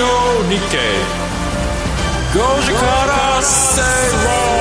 [0.00, 0.78] 日経
[2.32, 3.82] 5時から正
[4.54, 4.59] 論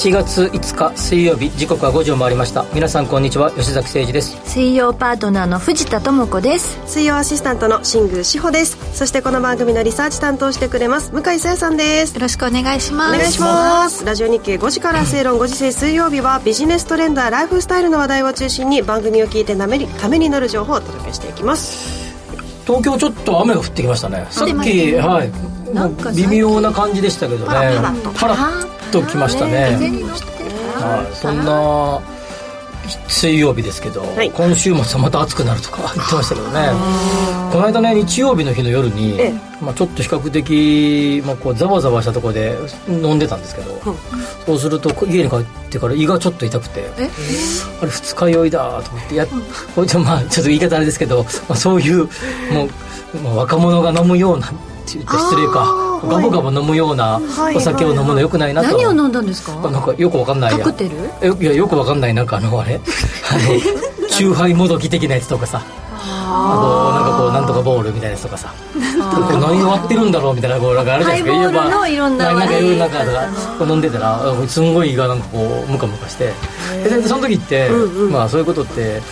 [0.00, 2.64] 7月5日水曜日時刻は5時を回りました。
[2.72, 3.50] 皆さんこんにちは。
[3.50, 4.34] 吉崎誠二です。
[4.46, 6.80] 水曜パートナーの藤田智子です。
[6.86, 8.78] 水曜アシスタントの新宮志保です。
[8.96, 12.14] そしてこの番組のリサーチ担当してくれます向井沙耶さんです。
[12.14, 13.14] よろしくお願いします。
[13.14, 14.06] お願いします。
[14.06, 22.14] ラジオ日経5時から正論5時制水曜日はビジネストレンダーライフスタイルの話題を中心に番組を聞いてためにためになる情報をお届けしていきます。
[22.66, 24.26] 東京ちょっと雨が降ってきましたね。
[24.30, 25.74] さっきはい。
[25.74, 27.44] なんか微妙な感じでしたけどね。
[27.44, 29.76] パラパラとパラッときましたね。
[30.74, 32.00] はい、そんな
[33.08, 34.30] 水曜日ですけど、はい。
[34.30, 36.70] 今週末はまた暑くなるとか 言ってましたけどね。
[37.52, 39.50] この間ね日曜日の日の夜に、ええ。
[39.60, 42.56] まあ、ちょっと比較的、まあ、こうざわざわしたところで
[42.88, 43.78] 飲んでたんですけど、
[44.46, 54.50] そうすると家に帰ってから胃がちょっと痛くてあれ二日酔いだと思ってやこれまあちょっと言い方あれですけど、まあ、そういうもう、まあ、若者が飲むような
[54.98, 56.00] って失礼か。
[56.02, 59.52] ガブガブ飲むようなはいお酒を飲むのよくないなと、何を飲んだんですか？
[59.70, 60.64] なんかよくわかんないや。
[60.64, 60.90] カクテル？
[61.20, 62.14] えいやよくわかんない。
[62.14, 62.76] なんかあのあれ。
[63.30, 65.62] あのチューハイもどき的なやつとかさ。
[66.02, 68.52] あのなんかこうなんとかボールみたいなやつとかさ。
[68.80, 76.32] 何割ってるんだろうみたいなこうなんかあれじゃないですかハイボールのいろんななんかいろんななんか飲んでたらあすんごい胃がなんかこうムカムカして。
[76.84, 77.68] でその時って、
[78.10, 79.02] まあそういうことって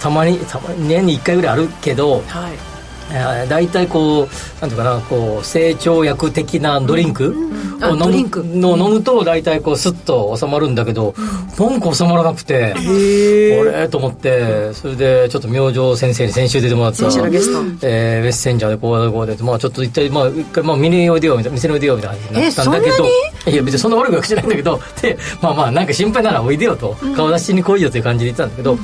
[0.00, 2.52] たまにたまに年に1回ぐらいあるけどはい。
[2.52, 2.77] えー
[3.10, 7.34] 大体こうなんていうかなこう成長薬的なドリンク
[7.80, 8.28] あを飲む
[8.60, 11.14] の飲むと大体こうスッと収まるんだけど、
[11.58, 11.80] なん。
[11.80, 13.88] か収まらなくて、へあれ？
[13.88, 17.86] と思ってそれでちょっと明星先生に先週出てもらった先ゲスト。
[17.86, 23.06] えーメッセンジャーでこうだこうでまあちょっと一体まあ一回まあ見においでよみたいな店においでよみたいな感じになったんだけど
[23.50, 28.76] いや別にそんな悪いわけじゃないんだけどでまあまあなんか心配ならおいでよと、顔出しに来いよという感じで言ったんだけど、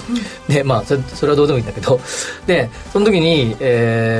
[0.48, 2.00] でまあそれそれはどうでもいいんだけど
[2.46, 4.13] でその時に、えー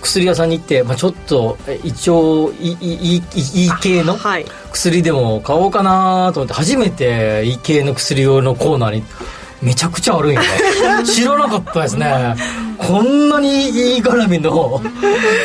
[0.00, 4.46] 薬屋さんに行って、まあ、ちょっとえ一応いいいい系のはい。
[4.72, 9.04] 薬でも買おうかなと思って初めていい系の薬用のコーナーに
[9.62, 10.40] めちゃくちゃあるんよ。
[10.40, 10.46] ね
[11.04, 12.34] 知らなかったですね
[12.86, 14.88] こんなにいい絡みのあ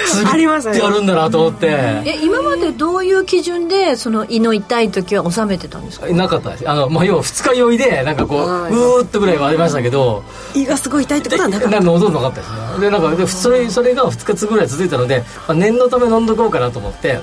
[0.06, 1.68] 薬りますねってあるんだなと思って。
[2.06, 6.08] え今までどういう基準でその胃の痛い時は収めてたんですか？
[6.08, 6.70] なかったです。
[6.70, 8.72] あの、まあ、要は二日酔いでなんかこうはい。
[8.72, 10.24] うーっとぐらいはありましたけど。
[10.56, 11.72] 胃がすごい痛いってことはなかった？
[11.72, 12.80] なんか喉なかったですね。
[12.80, 17.20] でなんかでそれそれが2日ぐらい続いたので、まあ、念のため飲んどこうかなと思って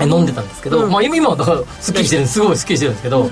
[0.00, 3.30] え飲んでたんですけど、まあ、今今はだからすっきりしてるすごいすっきりしてるんですけど、でい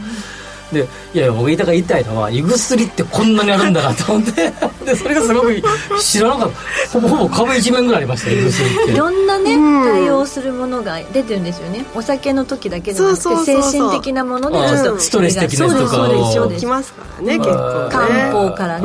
[0.76, 0.84] や
[1.14, 4.52] いや僕言いたか言いたいのは胃薬ってこんなにあるんだなと思って。
[4.84, 5.62] でそれがすごく
[6.00, 6.90] 知らなかった。
[6.92, 8.92] ほぼほぼ壁一面ぐらいありました胃薬って。
[8.92, 9.84] いろんなね、うん。
[9.84, 11.84] 対応するものが出てるんですよね。
[11.94, 13.72] お酒の時だけじゃなくてそうそうそうそう。
[13.72, 16.60] 精神的なものであちょっとーストレス的なとかそうですそうです。
[16.60, 17.88] きますからね結構ね。
[17.90, 18.84] 漢方からね、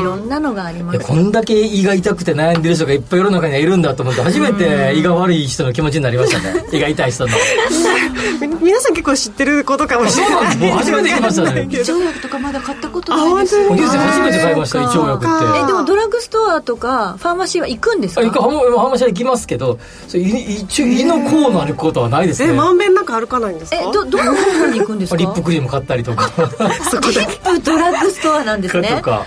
[0.00, 0.28] いろん。
[0.28, 6.64] なのがありますこんだけ胃が痛くて悩んでる人がいっぱい世の中にはいるんだと思って初めて胃が悪い人の気持ちになりましたね。
[6.72, 7.32] 胃が痛い人の。
[8.40, 10.32] み皆さん結構知ってることかもしれない。
[10.32, 13.68] そうなんですもう初めて聞きましたね胃腸薬とかまだ買ったことあないです。
[13.68, 15.26] 本当におじいさん初めて買いました胃腸薬って。
[15.62, 18.20] えでもドラッグストアとかファーマシーは行くんですか？
[18.20, 18.40] あ行く。
[18.40, 22.52] ハムハムシャ行きますけどそれ胃一応胃のコーナーに行くことはないですね。
[22.52, 23.78] えまんべんなく歩かないんですか？
[23.80, 25.16] えどどの方に行くんですか？
[25.18, 26.28] リップクリーム買ったりとか。
[26.90, 28.94] そこだけドラッグストアなんですね。
[28.98, 29.24] とか。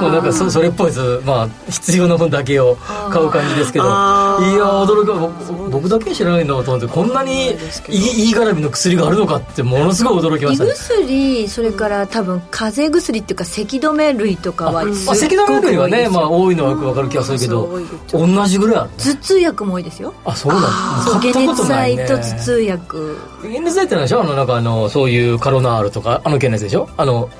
[0.00, 1.20] もうなんかそそれっぽいです。
[1.24, 2.76] まあ必要な分だけを
[3.10, 3.84] 買う感じですけど。
[3.84, 7.50] いや驚く僕僕だけ知らないんだと思ってこんなに
[7.88, 10.70] 胃胃絡みの薬があるのかってものすごい驚きま胃したね。
[10.72, 17.68] 薬それから多分風邪薬っていうか咳止め類とかはす咳止め類はねまあ多いのはよくわかる気がするけど
[18.12, 20.14] 同じぐらいある頭痛薬も多いですよ。
[20.24, 20.68] あそうなんだ。
[21.04, 22.06] そう解買ったこと熱ないね。
[22.06, 23.18] 剤と頭痛薬。
[23.42, 24.20] 解熱剤ってのはでしょ？
[24.22, 26.88] あのなんかあのそういうカロナールとかあの系のやつでしょ？
[26.96, 27.30] あの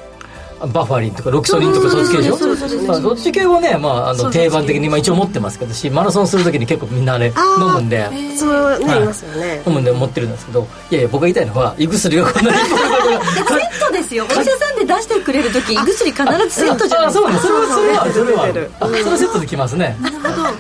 [0.67, 2.37] バファリンとかロキソニンとかそういう系でしょ？
[2.37, 8.05] そうそうそうそうまあそっち系はね、まあ、あの定番的にまあ一応持ってますけどしマラソンするときに結構みんなあれ飲むんで
[8.37, 14.27] そうね、はいい、ますよね飲むんで持ってるんですけどいやいや僕が言いたいのは胃薬がこんなにセットですよ。
[14.29, 19.97] お医者さんで出してくれる時胃薬必ずセットじゃないあそうねそれはそれはそれはそれはセットできますね。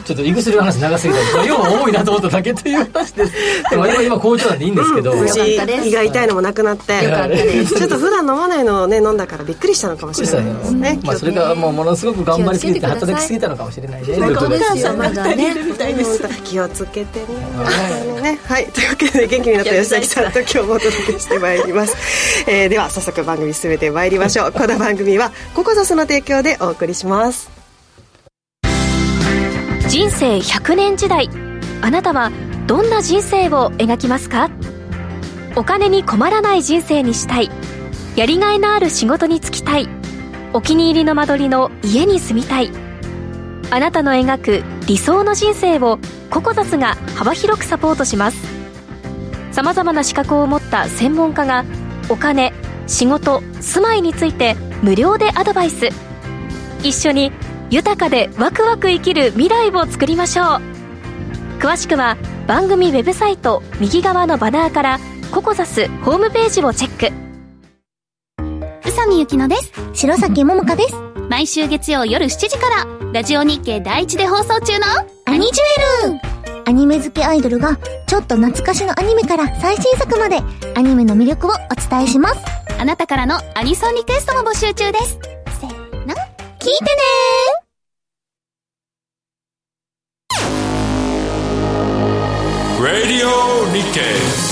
[0.04, 1.44] ちょっと胃薬の話長すぎた。
[1.44, 3.32] 要は多いなと思っただけという話です。
[3.70, 7.04] でも今今好調なんでいいんですけど、胃が痛いのもなくなって。
[7.04, 7.74] よかったです。
[7.76, 10.98] ちょっと普段飲まないのをね飲んだからびっくりしたのかもしれないですね。
[11.04, 15.54] まあ、それがもうものすごく頑張りすぎて働きすぎたのかもしれないね本当ですよまだね。
[16.44, 17.20] 気をつけて
[18.22, 18.38] ね。
[18.46, 18.66] はい。
[18.66, 21.96] というわけで元気になった吉崎さんと今日もお届けしてまいります、
[22.46, 24.52] えーでは早速番組進めてまいりましょう。
[24.52, 27.48] この番組はココザスの提供でお送りします。
[29.88, 31.30] 人生100年時代
[31.80, 32.32] あなたは
[32.66, 34.50] どんな人生を描きますか？
[35.56, 37.50] お金に困らない人生にしたい
[38.14, 39.88] やりがいのある仕事に就きたい
[40.52, 42.70] お気に入りの間取りの家に住みたい
[43.70, 45.98] あなたの描く理想の人生を
[46.30, 48.60] ココザスが幅広くサポートします。
[49.50, 51.64] さまざまな資格を持った専門家が
[52.08, 52.52] お金
[52.90, 55.90] 仕事住まいについて無料でアドバイス。
[56.82, 57.30] 一緒に
[57.70, 60.46] 豊かでワクワク生きる未来を作りましょう。
[61.60, 62.16] 詳しくは
[62.48, 64.98] 番組ウェブサイト右側のバナーから
[65.30, 67.14] ココザスホームページをチェック。
[68.88, 69.72] 宇佐美ゆきのです。
[69.92, 70.94] 白崎桃香です。
[71.28, 74.86] 毎週月曜夜7時からラジオ日経第一で放送中の
[75.26, 77.76] アニジュエルアニメ好きアイドルが
[78.06, 80.40] ちょっと懐かしのアニメから最新作まで
[80.74, 81.54] アニメの魅力をお
[81.90, 82.40] 伝えします。
[82.78, 85.18] あなたからのアニソンリクエストも募集中です。
[85.60, 86.14] せーの。
[86.58, 87.00] 聞いてね
[92.80, 93.28] Radio
[93.72, 94.50] Nikkei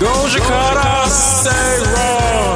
[0.00, 1.50] 5時から正
[1.80, 2.53] 論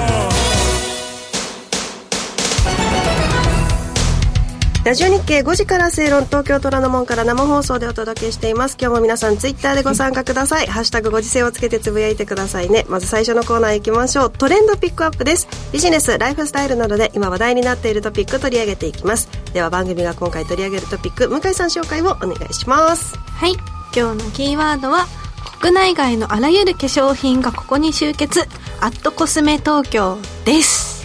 [4.84, 8.76] ラジオ日経5時から正論東京虎ノ門から生放送でお届けしています。
[8.80, 10.66] 今日も皆さんツイッターでご参加ください。
[10.66, 12.86] ハッシュタグご時世をつけてつぶやいてくださいね。
[12.88, 14.30] まず最初のコーナー行きましょう。
[14.30, 15.48] トレンドピックアップです。
[15.72, 19.28] ビジネスライフスタイルなどで今話題になっているトピック取り上げていきます。
[19.52, 23.18] では番組が今回取り上げるトピック向井さん紹介をお願いします。
[23.18, 23.54] はい。
[23.94, 25.06] 今日のキーワードは
[25.60, 28.46] 国内外のあらゆる化粧品がここに集結。
[28.80, 30.97] アットコスメ東京です、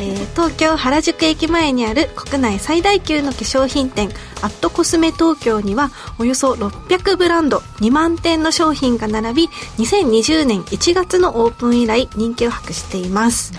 [0.00, 4.08] えー東京原宿駅前にある国内最大級の化粧品店
[4.42, 9.48] アットコスメ東京にはおよそ600ブランド2万点の商品が並び
[9.78, 13.52] 2020年1月のオープン以来人気を博しています。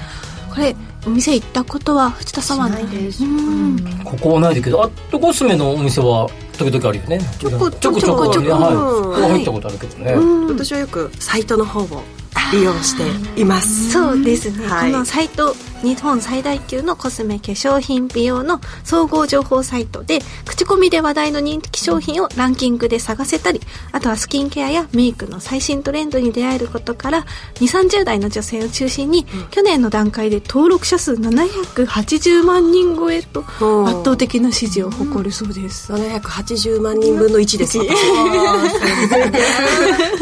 [0.49, 3.23] これお店行ったことは藤田さんはないです。
[3.23, 3.79] うん。
[4.03, 7.19] ここはないだけどアットコスメのお店は時々あるよね。
[7.39, 10.13] ちょこちょこちょこちょこちょこはいはい入ったことあるけどね、
[10.47, 12.03] 私はよくサイトの方を
[12.51, 13.91] 利用しています。
[13.91, 14.91] そうですね、はい。
[14.91, 23.59] このサイト日本最大級のコスメ化粧品美容の総合情報サイトで口コミで話題の人気商品をランキングで探せたり
[23.91, 27.25] あとはスキンケアやメイクの最新トレンドに出会えることから
[27.55, 33.87] 2 3 0代の女性を中心に、去年の段階で登録者数780万人超えとうん。
[33.87, 37.77] 圧倒的な支持を誇るそうです、780万人分の1です。
[37.79, 37.87] 私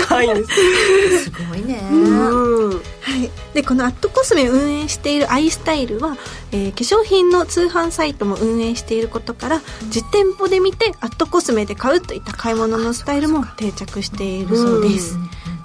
[0.07, 1.87] 高いん すごいね。
[1.91, 6.17] うんはい、でこのアットコスメを運営しているアイスタイルは、
[6.51, 15.17] えー化粧品の通販サイトも運営していることから実店舗で見てアットコスメで買うといった買い物のスタイルも定着しているそうです。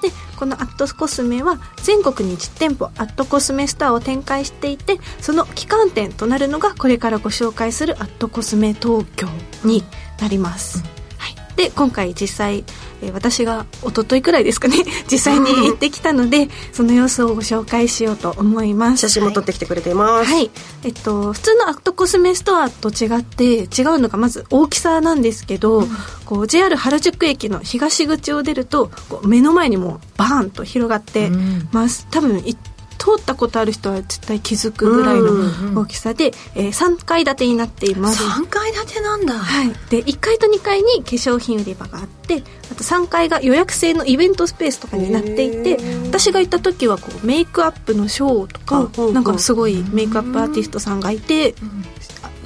[0.02, 9.28] でこのアットコスメは全国に実店舗アットコスメストアを展開していてその旗艦店となるのがこれからご紹介するアットコスメ東京
[9.64, 9.84] に
[10.20, 10.84] なります。
[11.18, 12.64] はい、で今回実際、
[13.04, 14.76] えー私が一昨日くらいですかね
[15.10, 19.00] 実際に行ってきたので その様子をご紹介しようと思います。
[19.02, 20.50] 写真も撮ってきてくれています、はい、
[20.82, 25.86] えっと、普通のアットコスメストアと違って違うのがまず大きさなんですけど、
[26.24, 31.30] こう JR 原宿駅の東口を出るとこう目の前にもうバーンと広がって
[31.72, 32.56] ます、多分い
[33.04, 38.24] 通ったことある人は絶対気づくぐらいの大きさで、えー3階建てになっています。
[38.24, 39.34] 3階建てなんだ。
[39.34, 49.14] はい、で1階と2階に化粧品売り場があってあと3階が予約制のイベントスペースとかになっていて私が行った時はこうメイクアップのショーとか、うんうんうん。
[49.14, 51.54] なんかすごいメイクアップアーティストさんがいて、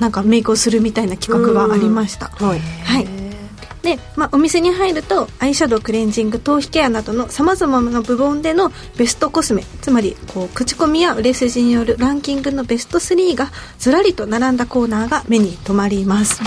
[0.00, 2.61] なんかメイクをするみたいな企画がありました、はい。
[2.61, 3.28] はい
[3.83, 16.41] で、まあ、お店に入るとアイシャドウクレンジング頭皮ケアなどのさまざまな部門でのベストコスメつまりこう口コミや売れ筋によるランキングのベスト3がずらりと並んだコーナーが目に留まります。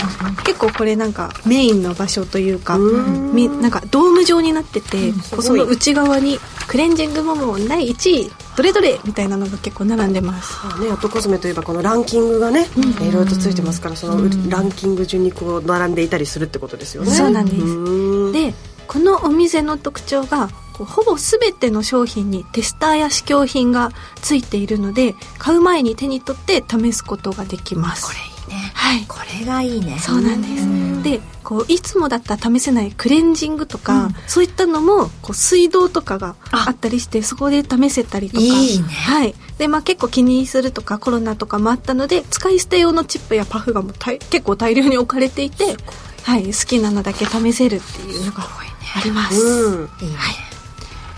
[0.44, 10.66] 結構これなんかメインの場所というかみなんかドーム状になってて、こうその内側にクレンジング部門第1位どれどれみたいなのが結構並んでます。
[10.66, 12.68] まあね、アットコスメといえばこのランキングがね、
[13.00, 17.10] いろいろとついてますからそのランキング順にこう並んでいたりするってことですよね。
[17.10, 17.62] そうなんです。
[17.62, 18.32] うん。
[18.32, 18.54] で
[18.86, 28.06] このお店の特徴がほぼ全ての商品にテスターや試供品がついているので買う前に手に取って試すことができます。
[28.06, 28.18] これ
[28.54, 28.72] いいね。
[28.74, 29.04] はい。
[29.06, 29.98] これがいいね。
[29.98, 30.66] そうなんです
[31.02, 36.70] でこういつもだったら試せないクレンジングとか、そういったのもこう水道とかがあ。
[36.72, 38.42] ったりしてそこで試せたりとか。
[38.42, 38.84] いいね。
[38.84, 39.34] はい。
[39.58, 45.76] でまあ、結構気にするとかコロナとかもあったので使い捨て用のチップやパフがもう結構大量に置かれていて、
[46.22, 49.40] はい、好きなのだけ試せるっていうのがあります。
[49.40, 49.90] うん。
[50.00, 50.16] いいね。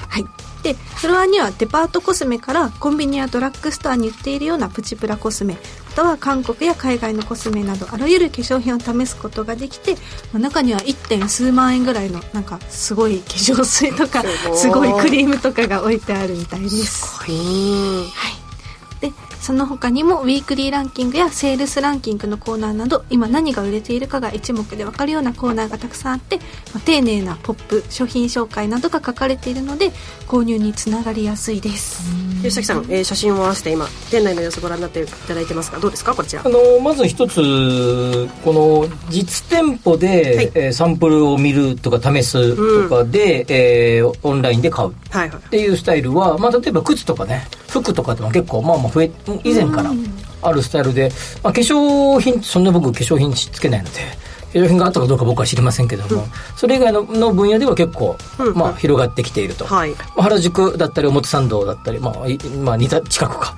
[0.08, 0.24] はい。
[0.62, 5.60] で、フロアにはデパートコスメからコンビニやドラッグストアに売っているようなプチプラコスメ、ま
[5.94, 9.94] たは韓国や海外のコスメなどあらゆる化粧品を試すことができて、
[10.32, 11.08] まあ中には 1.
[11.08, 14.22] 点数万円ぐらいのなんかすごい化粧水とか
[14.54, 17.24] すごいクリームとかが置いてあるみたいです。
[17.28, 18.43] うんはい。
[19.44, 26.44] で、その他にもウィークリーランキングやセールスランキングのコーナーなど今何が売れているかが一目で分かるようなコーナーがたくさんあって、ま
[26.76, 29.90] あ、丁寧なポップ商品紹介などが書かれているので
[30.26, 32.02] 購入につながりやすいです。
[32.42, 36.48] 吉崎さん、えー写真を合わせて今店内の様子ご覧になっていただいてますがどうですかこちらあ？
[36.48, 40.52] のまず一つこの実店舗で、はい。
[40.54, 44.90] えーサンプルを見るとか試すとかで、えーオンラインで買う。
[44.90, 47.46] っていうスタイルは、まあ、例えば靴とかね
[47.82, 49.10] 服とかでも結構まあまあ増え
[49.44, 49.90] 以前から
[50.42, 51.10] あるスタイルで、
[51.42, 54.00] まあ、化粧品そんな僕化粧品つけないので
[54.52, 56.24] 化粧品があったかどうか僕は知りませんけども、
[56.56, 59.90] それ以外のの分野では結構、うんまあ、広がってきていると、はい。
[59.90, 63.56] まあ原宿だったり表参道だったり、まあいまあ、似た近くか、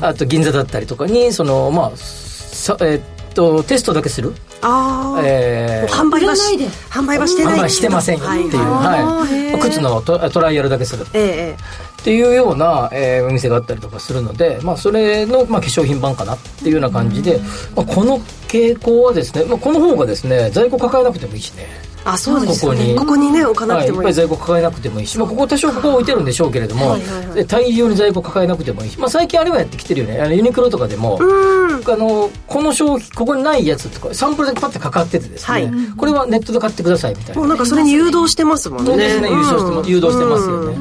[0.00, 6.66] あと銀座だったりとかにそのまあさえーっとテストだけする、ああ、えー販売はないで。
[6.90, 7.58] 販売はしてない。
[7.58, 9.04] 販売してませんよっていう、はい。
[9.04, 9.52] はい。
[9.52, 11.06] まあ靴のトトライアルだけする。
[11.12, 11.56] えええ
[12.00, 17.40] っていうような、えーお店があったりとかするので、まあ、それの、まあ、化粧品版かなっていうような感じで、
[17.74, 21.66] まあ、この傾向はですね、まあ、この方がですね在庫抱えなくてもいいしね。
[21.66, 22.88] えあそうですよここに。
[22.88, 23.90] ねここにね置かなはい、い。
[23.90, 27.34] っぱいくてもいい在庫抱えなくてもいいし、まあ、ここ多少ここ置いてるんでしょうけれども、はいはいはい。
[27.34, 30.20] で大量に在庫抱えなくてもいいし、まあ、最近あれはやってきてるよね。
[30.20, 31.82] あのユニクロとかでも、うん。
[31.86, 35.70] あのこの商品ここにないやつとかサンプルだけパッてかかっててですね、はい。
[35.96, 37.40] これはネットで買ってくださいみたいな。
[37.40, 38.90] もうなんかそれに誘導してますもんね。
[38.90, 39.86] そうですね、うん。
[39.86, 40.76] 誘導してますよね、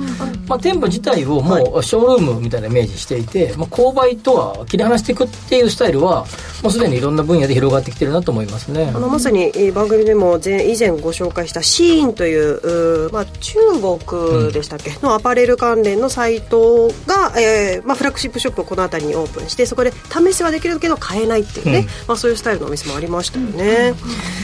[0.48, 6.26] まあ、店舗自体をもうショールームみたいなイメージしていて、まあ、購買とは切り離していくっていうスタイルは
[6.64, 8.92] もうすでにいろんな分野で広がってきてるなと思いますね。
[8.94, 21.86] あのまさにえー番組でも前以前ご紹介したシーンというまあ、中国でしたっけ、のアパレル関連のサイトが、えーまあ、フラッグシップショップをこの辺りにオープンしてそこで試しはできるけど買えないっていうね、うん。
[22.08, 23.94] まあ、そういうスタイルのお店もありましたよね、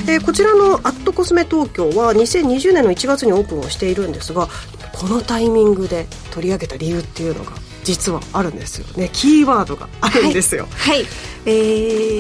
[0.08, 4.48] えーこちらのアットコスメ東京は2020年の1月にオープンをしているんですが
[4.94, 7.52] このタイミングで取り上げた理由っていうのが？
[7.84, 9.10] 実はあるんですよね。
[9.14, 11.06] キーワードがあるんですよ、はい、
[11.46, 11.50] え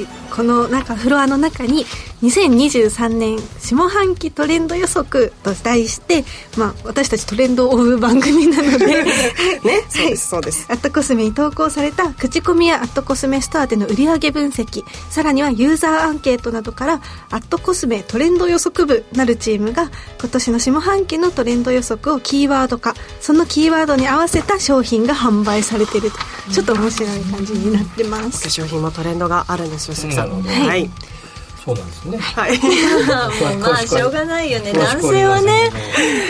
[0.06, 1.86] ーこのなんかフロアの中に
[2.24, 6.24] 2023年下半期トレンド予測と題して、
[6.58, 9.03] まあ、私たちトレンドを追う番組なので。
[9.63, 10.65] ねそうですそうです。
[10.70, 22.96] アットコスメに投稿された口コミやアットコスメストアでの売上分析さらにはユーザーアンケートなどからアットコスメトレンド予測部なるチームが今年の下半期のトレンド予測をキーワード化。
[23.20, 26.17] そのキーワードに合わせた商品が販売されていると。
[26.51, 28.43] ちょっと面白い感じになってます。
[28.43, 30.39] 化粧品もトレンドがあるんですよ関さん、う。
[30.39, 30.89] んはい。
[31.63, 32.17] そうなんですね。
[32.17, 32.58] はい、
[33.62, 34.74] まあしょうがないよね。
[34.74, 35.72] 男性はね。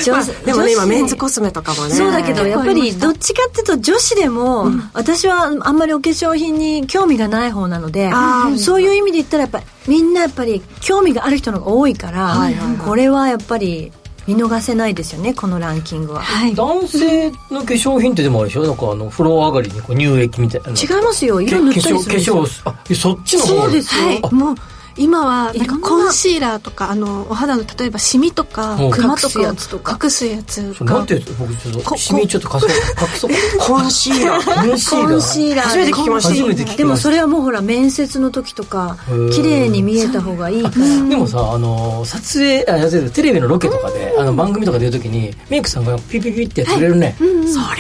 [0.04, 8.12] 女まあ、でもね今メンズコスメとかもねそうだけどやっぱりどっちかっていうと女子でも、私はあんまりお化粧品に興味がない方なので
[8.58, 12.50] そういう意味で言ったらやっぱりみんなやっぱり興味がある人の方が多いから、
[12.86, 13.94] これはやっぱり
[14.28, 16.56] 見逃せないですよねこのランキングは、はい。
[16.56, 18.64] 男性の化粧品ってでもあれでしょ？
[18.64, 20.70] なんかあの風呂上がりにこう乳液みたいな。
[20.70, 21.40] 違いますよ。
[21.40, 23.48] け色塗ったりするんですよ化粧化粧あそっちの方。
[23.48, 24.56] そうですよ、はい、もう
[24.98, 25.64] 今はな。
[25.64, 30.00] んかコンシーラーとかあのお肌の例えばシミとかうんクマと隠すやかつとか。
[30.04, 33.32] 隠すやつそれなんがていう僕ちょっことシミちょっと貸そう。
[33.32, 33.58] 隠そう。
[33.60, 34.68] コンシーラー。
[34.68, 35.10] コンシーラー。
[35.10, 35.66] コンシーラー。
[35.66, 36.30] 初めて聞きました。
[36.30, 38.98] 初めて聞きましたでもそれはもうほら面接の時とか
[39.34, 41.10] 綺麗に見えた方がいいから。
[41.10, 47.26] でもさあの撮影あテレビのロケとかであの番組とかでいう時にメイクさんがピピピってやってくれるね、そ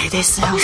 [0.01, 0.61] れですよそれ。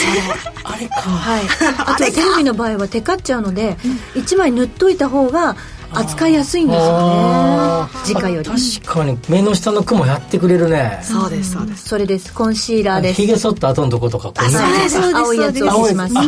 [0.63, 1.01] あれか。
[1.01, 1.41] はい、
[1.77, 3.77] あとテレビの場合はテカっちゃうので
[4.15, 5.55] 1枚塗っといた方が
[5.91, 8.50] 扱いやすいんですよあね直より。
[8.50, 11.00] 確かに目の下の雲やってくれるね。
[11.03, 11.88] そうですそうです。
[11.88, 12.34] それです。
[12.34, 13.22] コンシーラーです。
[13.22, 15.15] ひげ剃った後のとことかこうねそうですそうです。
[15.15, 15.63] 青いやつ。
[15.63, 16.22] をします、あ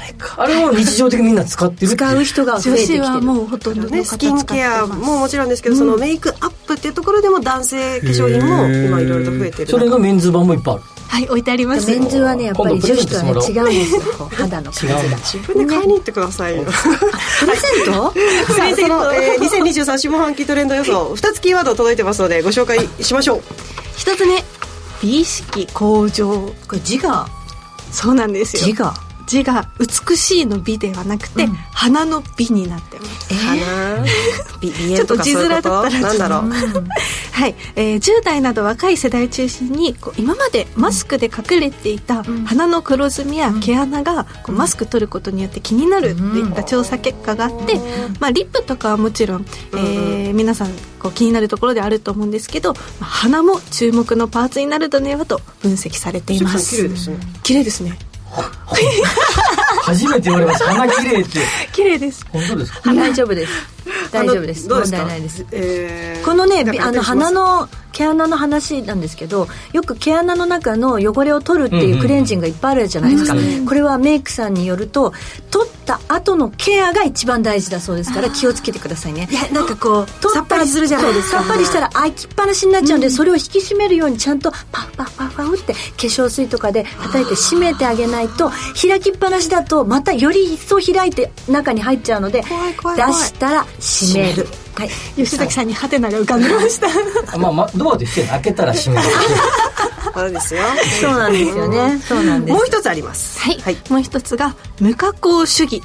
[0.00, 11.90] れかあれを日常的にみんな使ってる使う人が増女えてきてはもうほとんどのね、方スキンケアももちろんですけど、そのメイクアップっていうところでも男性化粧品も今いろいろと増えてるそれのメンズ版もいっぱいあるはい置いてあります。
[11.90, 14.00] メンズはねやっぱり女子とはね違うんですよ。
[14.16, 14.98] こう肌の感じが。
[14.98, 15.16] 違うんだ。
[15.18, 17.92] 自分で買いに行ってくださいよ、プレゼント？
[17.92, 21.12] さあその、えー、2023下半期トレンド予想。
[21.12, 23.42] 2つキーワード届いてますのでご紹介しましょう。
[23.94, 24.42] 一つ目
[25.02, 26.30] 美意識向上。
[26.66, 27.28] これ自我。
[27.90, 28.66] そうなんですよ。
[28.66, 28.94] 自我
[29.32, 33.34] 字が美しいの美ではなくて、花の美になってます。
[33.34, 34.04] 花？
[34.60, 36.50] 美 美ちょっと字面だったらなんだろう？
[37.32, 47.80] はい、えー10代など若い世代中心にこう今までマスクで隠れていた鼻の黒ずみや毛穴がこうマスク取ることによって気になるといった調査結果があって、
[48.20, 56.76] まあ、リップとかはもちろん、えー皆さんこう気になるところであると思うんですけど、まあ鼻も注目のパーツになるのではと分析されています。
[56.76, 57.18] 綺麗ですね。
[57.42, 57.98] 綺麗ですね
[59.82, 60.64] 初めて言われました。
[60.74, 61.38] 鼻綺麗って。
[61.72, 62.24] 綺麗です。
[62.32, 62.94] 本当ですか？
[62.94, 63.52] 大丈夫です。
[64.10, 64.68] 大丈夫です。
[64.68, 73.34] 問題ないです、えーこのねあの鼻の毛穴の話なんですけどよく毛穴の中の汚れを取るっていうクレンジングがいっぱいあるじゃないですか、
[73.66, 75.12] これはメイクさんによると
[75.50, 79.28] 取った後のケアが一番大事だそうですから気をつけてくださいね。
[79.30, 81.42] いやなんかこう取さっぱりするじゃないですか。
[81.42, 92.46] さっぱりしたら開きっぱなしになっちゃうんで、それを引き締めるようにちゃんとパフパフパフパフって化粧水とかで叩いて締めてあげないと開きっぱなしだとまたより一層開いて中に入っちゃうので出
[93.12, 94.90] したら締めるはい。
[95.16, 96.86] 吉崎さんにハテナが浮かんでました。
[97.34, 99.08] あ まあ、まあ、ドアでして開けたら閉める。
[100.14, 100.62] そうですよ。
[101.00, 102.00] そうなんですよね。
[102.06, 102.54] そうなんです。
[102.54, 103.40] もう一つあります。
[103.40, 103.76] はい、はい。
[103.88, 105.82] もう一つが無加工主義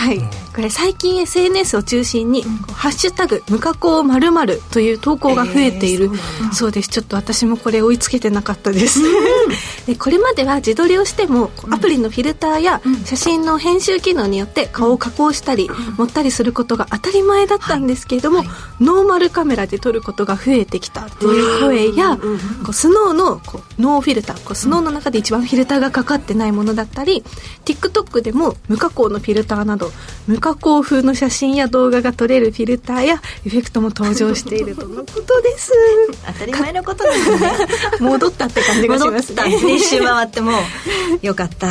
[0.00, 0.18] はい、
[0.54, 2.42] これ最近 SNS を中心に
[2.72, 4.30] 「ハッシュタグ無加工まる
[4.72, 6.10] という投稿が増えている、
[6.52, 6.88] そうです。
[6.88, 9.00] ちょっと私もこれ追いつけてなかったです、
[9.86, 18.42] でこれまでは自撮りをしてもアプリのフィルターや写真の編集機能によって顔を加工したり盛ったりすることが当たり前だったんですけれども、
[18.80, 22.16] ノーマルカメラで撮ることが増えてきたという声や、
[22.64, 27.22] こう SNOW のこうノーフィルターこう SNOW の中で一番フィルターがかかってないものだったり
[27.66, 29.89] TikTok でも無加工のフィルターなど
[30.26, 35.72] 無加工風の写真や動画が撮れるフィルターやエフェクトも登場しているとのことです。
[36.26, 37.52] 当たり前のことで すね。
[38.00, 39.36] 戻ったって感じがしますね。
[39.36, 40.52] た一周回っても
[41.22, 41.70] うよかったい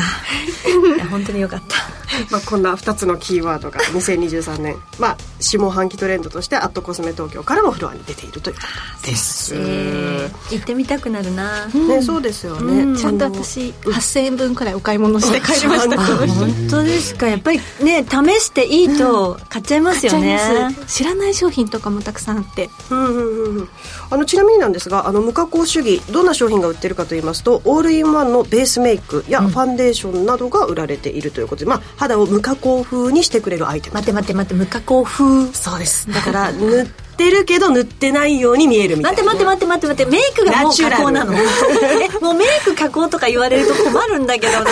[0.98, 2.00] や本当によかった
[2.32, 8.62] まあ、こんな2つのキーワードが2023年、まあ、下半期トレンドとしてアットコスメ東京からもフロアに出ているというこ
[9.04, 11.68] とです、えー行ってみたくなるな。
[11.68, 16.02] ね、そうですよね、ちゃんと私8000円分くらいお買い物して帰りました。
[16.02, 17.28] あ本当ですか。
[17.28, 20.98] やっぱりね試していいと買っちゃいますよね、買っちゃいます。
[20.98, 22.70] 知らない商品とかもたくさんあって。
[22.89, 23.70] うんうんうんうん
[24.12, 33.96] あのちなみになんですがあの無加工主義どんな商品が売ってるかと言いますとオールインワンのベースメイクやファンデーションなどが売られているということで、まあ、肌を無加工風にしてくれるアイテム。
[33.96, 35.53] 待って待って待って無加工風。
[35.53, 36.10] そうです。
[36.12, 39.24] だから塗ってるけど塗ってないように見えるみたいな。
[39.24, 41.34] 待って待って待って待って待ってメイクがもう加工なの。
[41.40, 44.65] えもうメイク加工とか言われると困るんだけどな。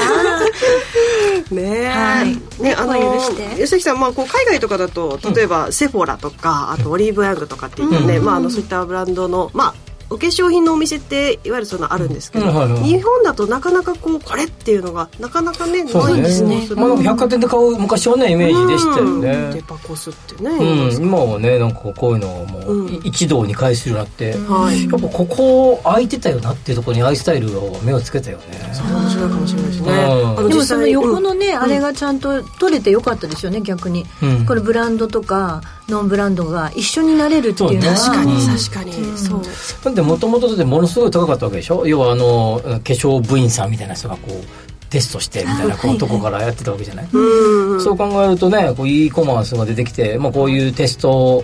[1.51, 2.61] ねえ、はい。
[2.61, 3.55] ねあの猫は許して。
[3.55, 12.83] 吉崎さん、まあ、こう海外とかだと例えば、セフォラとかあとオリーブヤングとかっていったね、まあ、あのそういったブランドのまあお化粧品のお店っていわゆるそのあるんですけど、うんはいはい。
[12.83, 16.67] 日本だとなかなかこうこれっていうのがなかなかねそうないんですね。
[16.67, 16.75] ね。
[16.75, 24.81] まあ、百貨店で買う昔はねイメージでしたようんデねパコスってね、うん、今はねなんかこういうのをもう一堂に会するようになって、はい。
[24.83, 28.45] やっぱここ空いてたよなっていうところにアイスタイルを目をつけたよね。
[28.63, 29.66] 面白いかもしれない。
[29.66, 29.93] ですね。
[29.93, 30.37] うん。
[30.37, 31.23] あのでもその横うん。
[31.23, 34.45] のね、あれがちゃんと取れてよかったですよね逆に、うん。
[34.45, 37.95] これブランドとかノンブランドが一緒になれるっていうのは。
[37.95, 38.47] 確かにうん。
[38.47, 39.41] 確かに、そう。
[39.85, 41.87] なんでもともとでものすごい高かったわけでしょ？
[41.87, 44.45] 要はあの化粧部員さんみたいな人がこう
[44.89, 51.43] テストしてみたいなこうとこからやってたわけじゃない、うんそう考えるとねこう e コマースが出てきて、まあ、こういうテスト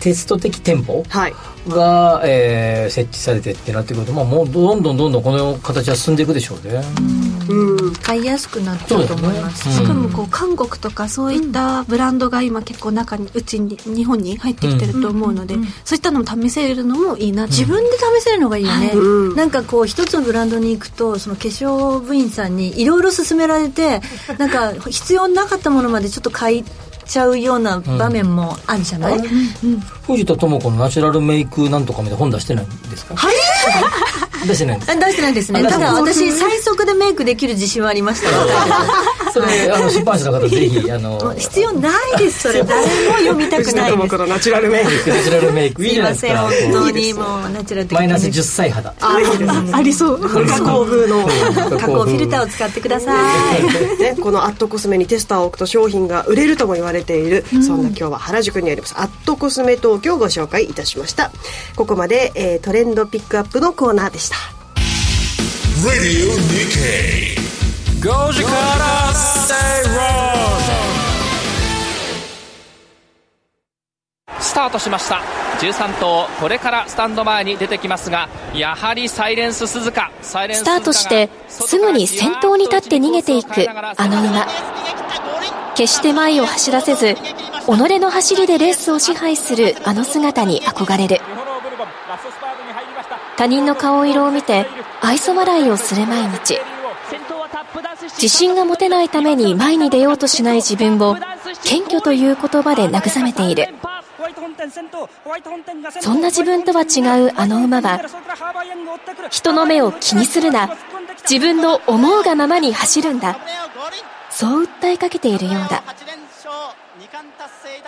[0.00, 1.34] テスト的店舗はい。
[1.68, 6.82] が、えー設置されてってなってくると、まあ、もうどんどんどんどんこの形は進んでいくでしょうね、
[7.48, 7.71] うん
[8.02, 9.64] 買いやすくなったと思います。
[9.64, 9.86] そうですね。
[9.86, 19.36] しかもこう韓国とかそういったブランドが今結構中にうちに日本に入ってきてると思うので、そういったのも試せるのもいいな自分で試せるのがいいよね、うん。
[19.36, 24.00] なんかこう一つのブランドに行くとその化粧部員さんにいろいろ勧められて
[24.38, 26.64] なんか必要なかったものまでちょっと買い
[27.04, 29.20] ちゃうような場面もあるじゃない、
[30.06, 33.16] 藤田智子のナチュラルメイクなんとかみたいな本出してないんですか？
[33.16, 33.34] はい
[34.46, 34.92] 出してないんです。
[34.92, 35.60] あ出してないですね。
[35.60, 38.30] あただ私最速でメイクできる自信はありました。
[38.30, 38.36] よ
[39.32, 42.62] それ あの出版社の方ぜひ あの必要ないですそれ。
[42.64, 44.18] 誰も読みたくないです。
[44.26, 45.10] ナチュラルメイク。
[45.10, 45.84] ナチュラルメイク。
[45.84, 46.72] いいすいませんじゃないですか。
[46.72, 48.94] 本当にこもうナチュラルうマイナス的10歳肌。
[49.00, 50.18] あいいですねありそう。
[50.18, 51.28] 無加工風の
[51.78, 53.14] 加工フィルターを使ってくださ
[53.58, 54.02] い。
[54.02, 58.94] ね、このアットコスメにテスターを置くと商品が売れるとも言われている、そんな今日は原宿にあります。
[58.96, 61.30] アットコスメ東京をご紹介いたしました。
[61.76, 64.36] ここまで、えートレンドピックアップのコーナーでした。
[65.84, 67.41] Radio Nikkei.
[68.02, 69.54] Goji Kara Stay
[69.94, 70.58] Wrong.
[74.40, 75.20] スタートしました。
[75.60, 80.10] 13頭これからスタンド前に出てきますがやはりサイレンス鈴鹿。
[80.20, 80.32] ス
[80.64, 84.48] タートしてすぐに先頭に立って逃げていくあの馬。
[85.76, 87.20] 決して前を走らせず己
[88.00, 91.20] の走りでレースを支配するあの姿に憧れる。
[93.36, 94.66] 他人の顔色を見て
[95.00, 96.58] 愛想笑いをする毎日
[98.10, 101.16] 自信が持てないために前に出ようとしない自分を
[101.62, 103.68] 謙虚という言葉で慰めている。
[106.00, 108.00] そんな自分とは違うあの馬は
[109.30, 110.76] 人の目を気にするな。
[111.28, 113.38] 自分の思うがままに走るんだ。
[114.30, 115.82] そう訴えかけているようだ。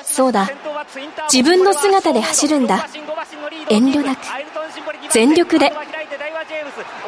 [0.03, 0.51] そうだ。
[1.33, 2.87] 自分の姿で走るんだ。
[3.69, 4.21] 遠慮なく、
[5.11, 5.73] 全力で。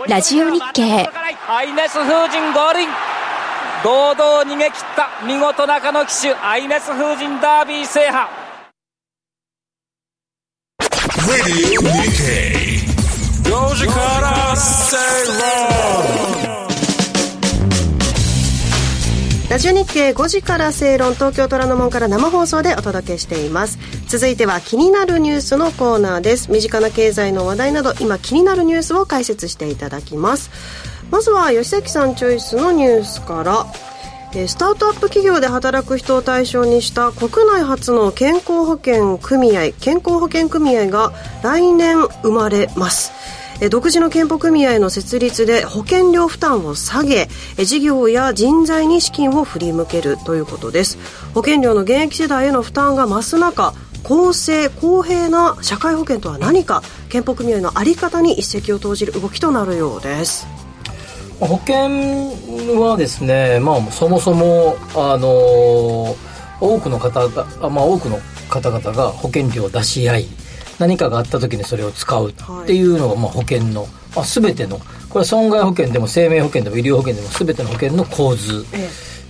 [0.09, 1.11] ラジオ日経。
[1.49, 2.89] アイネス風神ゴールイン。
[3.85, 8.29] 堂々逃げ切った見事中野騎手アイネス風神ダービー制覇。
[11.29, 12.87] Radio Nikkei.
[13.45, 16.36] Goji Kara Say
[19.57, 23.79] ラジオ日経5時から正論東京虎ノ門から生放送でお届けしています。
[24.07, 26.53] 続いては気になるニュースのコーナーです。
[26.53, 30.51] 身近な経済の話題など今気になるニュースを解説していただきます。
[31.11, 33.67] まずは吉崎さんチョイスのニュースから。
[34.47, 43.13] スタートアップ企業で働く人を対象にした国内初の健康保険組合健康保険組合が来年生まれます
[43.71, 50.99] 独自の健保組合の設立で保険料負担を下げ事業や人材に資金を振り向けるということです。
[51.35, 60.47] 保険料の現役世代への負担が増す中公正公平な社会保険とは何か健保組合の在り方に一石を投じる動きとなるようです。
[61.41, 66.17] 保険はですね、まあ、そもそも、あの、
[66.61, 70.27] 多くの方が、まあ、多くの方々が保険料を出し合い
[70.79, 72.35] 何かがあった時にそれを使うっ
[72.67, 74.85] ていうのが、まあ、保険の、まあ、全てのこ
[75.15, 78.65] れは損害保険でも生命保険でも医療保険でも全ての保険の構図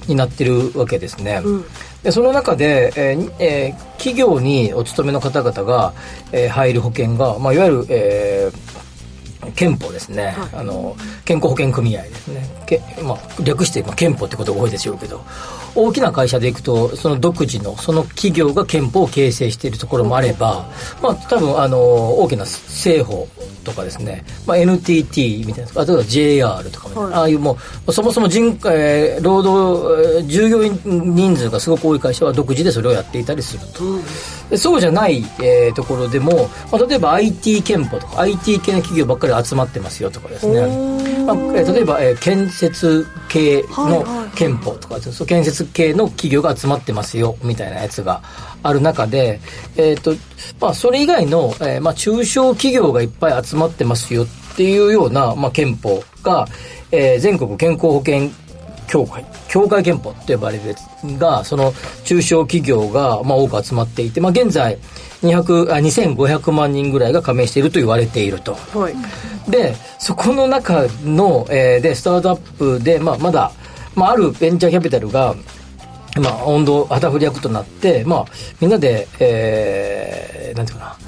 [0.08, 1.40] になってるわけですね。
[1.44, 1.64] うん
[2.06, 5.92] でその中で、えーえー、企業にお勤めの方々が、
[6.30, 8.85] えー、入る保険が、まあ、いわゆる、えー、
[9.52, 12.42] 憲法ですね、はい、あの健康保険組合ですね。
[12.66, 15.24] け、まあ、略して、まあ、憲法ってことが多いでしょうけど
[15.74, 20.66] 大きな会社でいくとその独自のその企業が憲法を形成しているところもあれば、
[21.02, 21.78] まあ、多分あの
[22.18, 23.28] 大きな政法
[23.62, 45.02] とかですね、まあ、NTT みたいなあとは JR とかも、はい、ああいうもうそもそも人、えー、労働従業員人数がすごく多い会社は独自でそれをやっていたりすると、うん、そうじゃない、えー、ところでも、まあ、例えば IT 憲法とか IT 系の企業ばっかり集まってますよとかですね、まあ、例えば、えー、建設系の憲法とか、はい。
[45.02, 48.22] はいはい、建設系の企業が集まってますよみたいなやつが
[48.62, 49.40] ある中で、
[49.76, 50.14] えーと
[50.60, 56.46] まあ、それ以外の、えーまあ、中小企業がいっぱい集まってますよっていうような、まあ、憲法が、
[56.90, 58.30] えー、全国健康保険
[58.86, 60.80] 協会協会憲法って呼ばれるやつ
[61.18, 61.72] がその
[62.04, 64.78] 中小企業が、まあ、多く集まっていて、まあ、現在
[65.22, 73.52] 200あ2500万人ぐらいが加盟していると言われていると、はい、でそこの中の、えー、でスタートアップで、まあ、まだ、
[73.94, 75.34] まあ、あるベンチャーキャピタルが
[76.20, 78.24] まあ、温度旗振り役となって、まあ、
[78.60, 81.05] みんなで、えー、なんていうかな、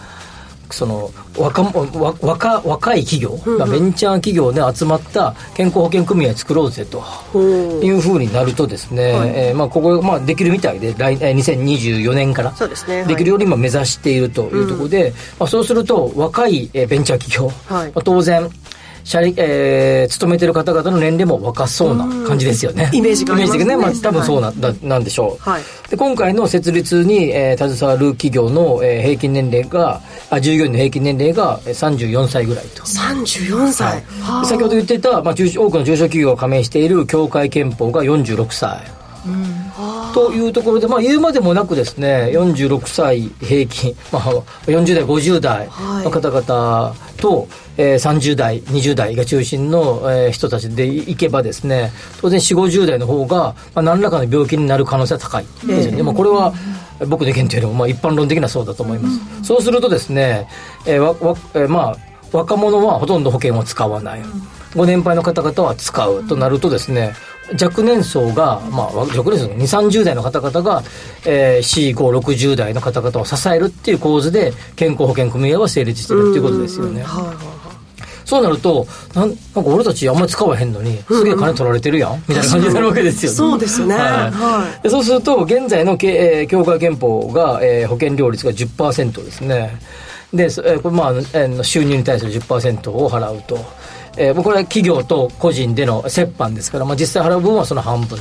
[0.71, 7.03] その若若若い企業、まあ、ベンチャー企業で集まった健康保険組合作ろうぜと
[7.83, 12.55] いうふうになるとですね、はい、えー、まあ、ここ、まあ、できるみたいで来2024年から。
[13.07, 18.49] できるように今目指しているというところで、うん、まあ、そうすると若いベンチャー企業、はい、まあ、当然
[19.09, 22.91] 社えー、勤めてる方々の年齢も若そうな感じですよね。
[22.93, 23.65] イメージがありますね。
[23.65, 25.51] イメージがね、まあ多分そうな,、はい、なんでしょう。
[25.51, 32.83] はい、で今回の設立に、えー、携わる企業の、えー、平均年齢が、あ従業員の平均年齢が34歳ぐらいと。
[32.83, 38.83] 34歳、はい、先ほど言ってた、まあ、多くの中小企業が加盟している協会憲法が46歳。
[39.27, 39.58] うん
[40.15, 44.23] というところで、まあ、言うまでもなくですね46歳平均、 まあ、
[44.67, 45.69] 40代50代
[46.05, 55.47] の方々と、はい、えー、30代20代が中心の、えー、人たちでいけばですね当然4 5 0代の方が、まあ、何らかの病気になる可能性は高い。
[55.67, 56.53] ですよね、まあ、これは
[57.07, 60.49] 僕の意見というよりも、まあ、一般論的なそうだと思います、うん、そうするとですね、
[60.87, 64.23] えーわわえー、まあ若者はほとんど保険を使わない、
[64.77, 67.15] ご年配の方々は使うとなるとですね、
[67.61, 70.83] 若年層が、まあ、若年層2、30代の方々が、
[71.25, 77.05] えー、4、5、60代の方々を支えるっていう構図で、健康保険組合は成立してるっていうことですよね。
[78.29, 83.37] そうなるとなん、なんか俺たちあんまり使わへんのに、すげえ金取られてるやん、みたいな感じになるわけですよね。
[83.37, 83.95] そうですね。
[83.95, 84.83] はい。
[84.83, 89.81] でそうすると、現在の、えー、協会憲法が、えー、保険料率が10%ですね。
[90.35, 93.57] で、えー、これまあ、えー、収入に対する10%を払うと。
[94.19, 98.19] えー、これは企業と個人での折半ですから、まあ、実際払う分はその半分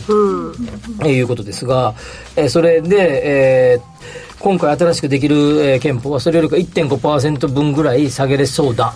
[0.99, 1.95] ということですが、
[2.35, 8.93] えー、それで、えー、今回新しくできる、えー、憲法はそれよりか1.5%分ぐらい下げれそうだ。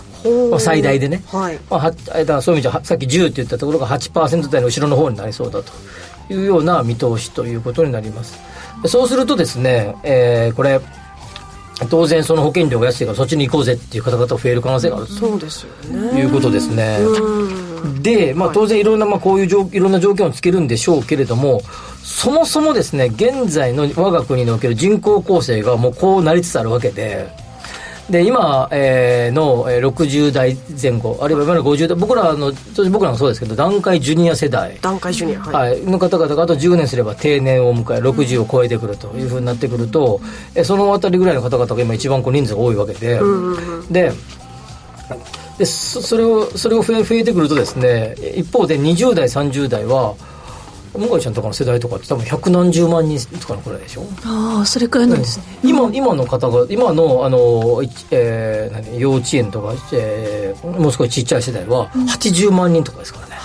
[0.50, 1.58] まあ、最大でね、はい。
[1.68, 5.72] まあ、はだからそういう意味じゃさっき10って言ったところが8%台の後ろの方になりそうだと
[6.32, 8.38] いうような見通しということになります。
[8.86, 10.80] そうするとですね、えー、これ
[11.88, 15.12] 当然その保険料が安いからそっちに行こうぜっていう方々が増える可能性があると。
[15.12, 16.20] そうですよね。
[16.20, 16.98] いうことですね。
[18.02, 21.60] で、まあ、当然いろんな、まあ、こういう条いろんな条件をつけるんでしょうけれども、
[22.02, 27.28] そもそもですね、現在の我が国における人口構成がもうこうなりつつあるわけで、
[28.12, 32.52] で、今、えー、の60代前後、あるいは今の50代、僕らの、
[32.90, 34.76] 僕らもそうですけど、段階ジュニア世代。
[34.82, 40.20] 段階ジュニア、はい、はい、の方々があと10年すれば定年を迎え、60を超えてくるというふうになってくると、
[40.54, 43.18] えそのあたりぐらいの方々が今一番こう人数が多いわけで、
[43.90, 44.12] で、
[45.56, 50.14] でそれをそれを増え増えてくるとですね一方で20代30代は
[50.94, 54.02] 向井ちゃんとかの世代とかって多分百何十万人とかのくらいでしょ？
[54.24, 63.38] ああそれくらいなんですね、うん、今今の方が今のあの、えー、何幼稚園とか、えー、もう少しちっちゃい世代は80万人とかですからね、うん、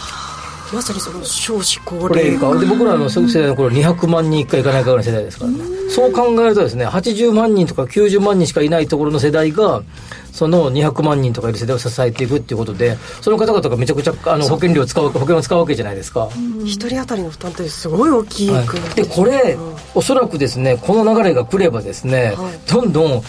[0.73, 2.58] まさにその少子高齢化。
[2.58, 9.84] で僕らの世代の頃200万人いくかいかないかぐらいの世代ですからね、うそう考えるとですね80万人とか90万人しかいないところの世代が
[10.32, 16.30] その200万人とかいる世代を支えていくっていうことでその方々がめちゃくちゃあの保険料を使う保険を使うわけじゃないですか。
[16.63, 23.23] 一人当たりの負担ってすごい大きい、はい、でこれ、うん、おそらくですねこの流れが来ればですね、はい、どんどん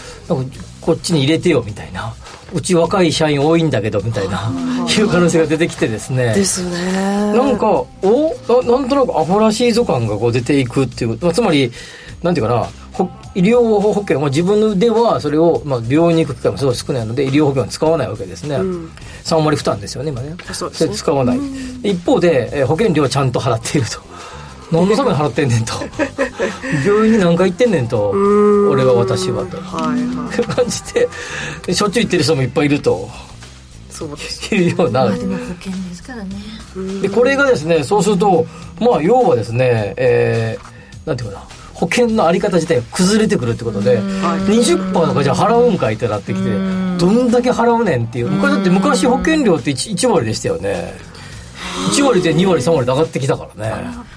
[0.81, 2.13] こっちに入れてよみたいな
[2.53, 4.51] うち若い社員多いんだけどみたいな
[4.97, 6.33] いう可能性が出てきてですね。
[6.33, 7.33] ですね。
[7.33, 8.33] なんかお
[8.63, 11.71] ななんとなくアホらしいぞ感がこう出ていくっていう、まあ、つまり
[12.23, 12.67] なんていうかな
[13.35, 18.91] 医療保険は自分ではそれを、まあ、病院に行く機会もすごい少ないので医療保険は使わないわけですね、うん、
[19.23, 20.35] 3割負担ですよね今ね。
[20.51, 20.95] そうですね。
[20.95, 24.01] 使わない、うん、一方で、えー、保険料はちゃんと払っていると
[24.71, 25.73] 何のために払ってんねんと。
[26.85, 28.09] 病院に何回行ってんねんと。
[28.09, 30.83] 俺は私はと、はいはい、感じ
[31.65, 33.09] でしょっちゅう行ってる人もいっぱいいると。
[33.89, 34.55] そうです。
[34.55, 36.35] いうような、まあ、でも保険ですからね。
[37.01, 38.45] でこれがですねそうすると
[38.79, 41.45] まあ要はですねえー、なんていうかな。
[41.79, 48.27] 保険のあり方自体が崩れてくるってことで、20%とかじゃ払うんかいってなってきて、どんだけ払うねんっていう。
[48.27, 50.93] 昔だって昔保険料って 1, 1割でしたよね。
[51.89, 53.73] 1割で2割3割で上がってきたからね。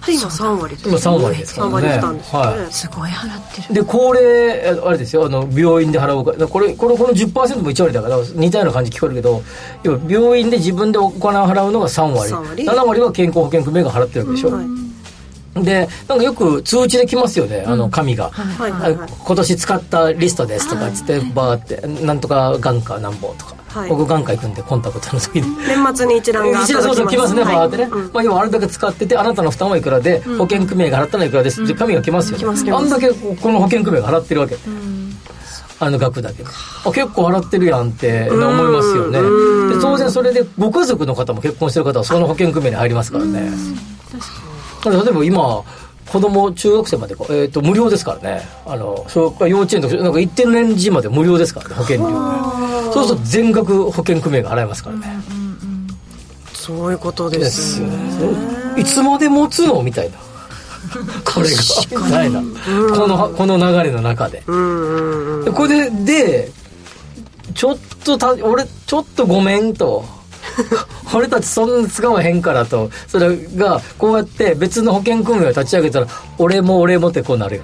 [0.09, 0.77] 今3割。
[0.85, 1.89] 今3割ですからね。
[1.99, 3.75] はい、すごい払ってる。
[3.75, 5.27] で高齢あれですよ。
[5.27, 9.43] あの病院で払うかこれこれこの10%も1割だから似たような感じ聞こえるけど
[9.83, 12.65] 要は病院で自分でお金を払うのが3割 ,3 割。
[12.65, 14.57] 7割は健康保険組合が払ってるわけでしょ、うん。
[14.57, 15.65] はい。
[15.65, 23.55] で、なんかよく通知できますよね、あの紙が、今年使ったリストですとかつって、バーって、なんとか眼科何本とか。
[23.73, 25.57] はい、僕眼科行くんでコンタクトの時に。
[25.67, 34.57] 年末に一覧が一覧そうそう来ますねバーってね、まあ、要はあれだけ使っててあなたの負担はいくらで、保険組合が払ったのはいくらですって紙が来ますよね、あんだけこの保険組合が払ってるわけ、
[35.81, 36.45] あの額だけ。
[36.45, 39.21] あ結構払ってるやんって思いますよね。
[39.75, 43.51] で当然それでご家族の方も結婚してる方はその保険組合に入りますからね。
[44.13, 44.25] 確
[44.85, 45.05] かに。
[45.05, 45.65] 例えば今
[46.07, 48.43] 子供中学生まで、えーと、無料ですからね。
[48.67, 52.07] あの小幼稚園とかなんか一定の年次まで無料ですからね保険料
[52.93, 55.87] そうすると全額保険組合が払えますからね、うんうんうん、
[56.53, 58.81] そういうことですよね。
[58.81, 59.83] いつまで持つの？
[59.83, 60.17] みたいな。
[61.25, 61.57] これが。
[62.07, 62.43] みたいな、
[62.97, 66.53] このこの流れの中で、うんうん、これでで
[67.55, 70.05] ちょっとた俺ちょっとごめんと。
[71.15, 72.91] 俺たちそんな使わへんからと。
[73.07, 76.07] それがこうやって別の保険組合を立ち上げたら
[76.39, 77.63] 俺も俺もってこうなるよ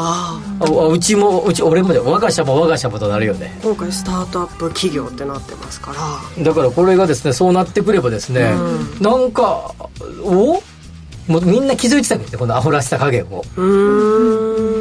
[0.00, 3.58] ああうちもうち俺もで我が社も我が社もとなるよね。
[3.64, 5.92] 今回スタートアップ企業ってなってますか
[6.36, 6.44] ら。
[6.44, 8.52] だからこれがですねそうなってくればですね、
[8.96, 9.74] うん、なんか
[10.22, 10.62] お
[11.26, 13.42] もうみんな気づいてたけどねこのアホらしさ加減を。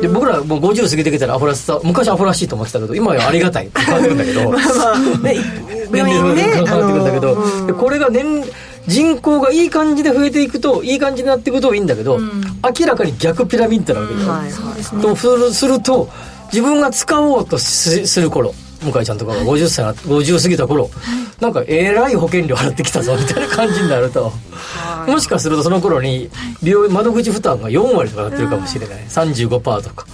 [0.01, 4.43] で僕らもう50過ぎてきたらアホらしさ昔アホらしいと思ってたけど今はありがたいって変わってくんだけど。
[4.53, 4.99] まあまあ。
[5.19, 8.43] ね年齢で変わってくるんだけど、あのー、これが年
[8.87, 12.41] 人口がいい感じで増えていくといい感じになっていくといいんだけど、うん、
[12.79, 16.09] 明らかに逆ピラミッドなわけよ、はいはい、とするすると
[16.53, 26.29] 自分が使おうとする頃向井ちゃんとかが50歳50過ぎた頃、はい、なんかえらい保険料払ってきたぞ みたいな感じになると、はい、もしかするとその頃に
[26.63, 30.05] 病窓口負担が4割とかなってるかもしれない、うん、35%とか、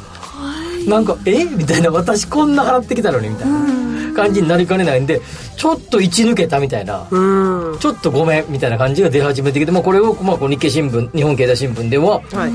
[0.88, 1.46] なんかえ？
[1.46, 3.93] みたいな私こんな払ってきたのにみたいな。
[4.14, 5.22] 感じになりかねないんで
[5.58, 12.52] ちょっと位置抜けたみたいな、ちょっとごめんみたいな感じが出始めてきて、まあ、これを、まあ、日経新聞日本経済新聞では、はい。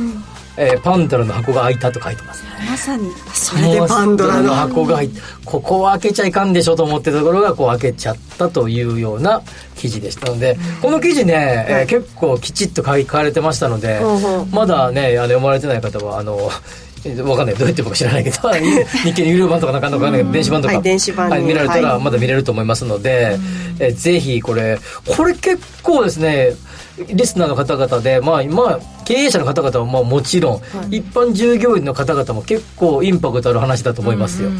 [0.60, 9.42] えー、パンドラの箱が開いたと書いてます、ね、まさにそれでパンドラの箱が開いたここは開けちゃいかんでしょと思ってたところがこう開けちゃったというような
[9.76, 16.50] 記事でしたので、うん、この記事ね、えー、結構きちっと書かれてましたので、うん、まだねあの読まれてない方はあの
[17.22, 17.54] わかんない。
[17.54, 18.36] どうやって僕知らないけど。
[19.04, 23.38] 日経有料版とかなんかわかんないけど電子版とか、はい、電子版はい、見られたらまだ見れると思いますので、
[23.80, 24.78] えぜひこれ
[25.16, 26.54] これ結構ですね
[27.06, 30.58] リスナーの方々でまあ今経営者の方々はまあもちろん、は
[30.90, 34.50] い、一般従業員の方々も結構インパクトある話だと思いますよ、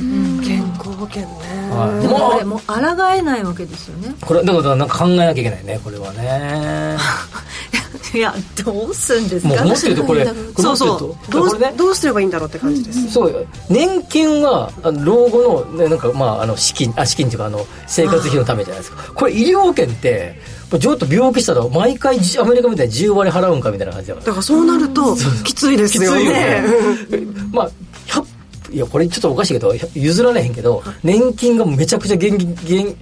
[0.45, 1.29] 健康保険ね、
[1.71, 2.75] はい、でもこれもう抗
[3.13, 4.15] えないわけですよね。
[4.21, 6.97] これだからなんか考えなきゃいけないねこれはね
[8.15, 9.65] いやどうするんですか？
[9.65, 11.33] もうってるとこれそうそう。
[11.33, 13.47] どう,、ね、どうすればいいんだろうって感じです、うん、そう。
[13.69, 14.71] 年金は
[15.05, 19.13] 老後の、ね、なんかまああの資金あ資金っていうかあの生活費のためじゃないですか。
[19.13, 20.41] これ医療保険って
[20.81, 24.27] ちょっと病気したら毎回アメリカみたいに10割払うんかみたいな感じだから。
[24.27, 26.21] だからそうなるときついですよね。
[26.21, 27.35] きついよね。
[27.53, 27.71] まあ
[28.71, 32.95] いやこれちょっとおかしいけど譲られへんけど年金がめちゃくちゃ現現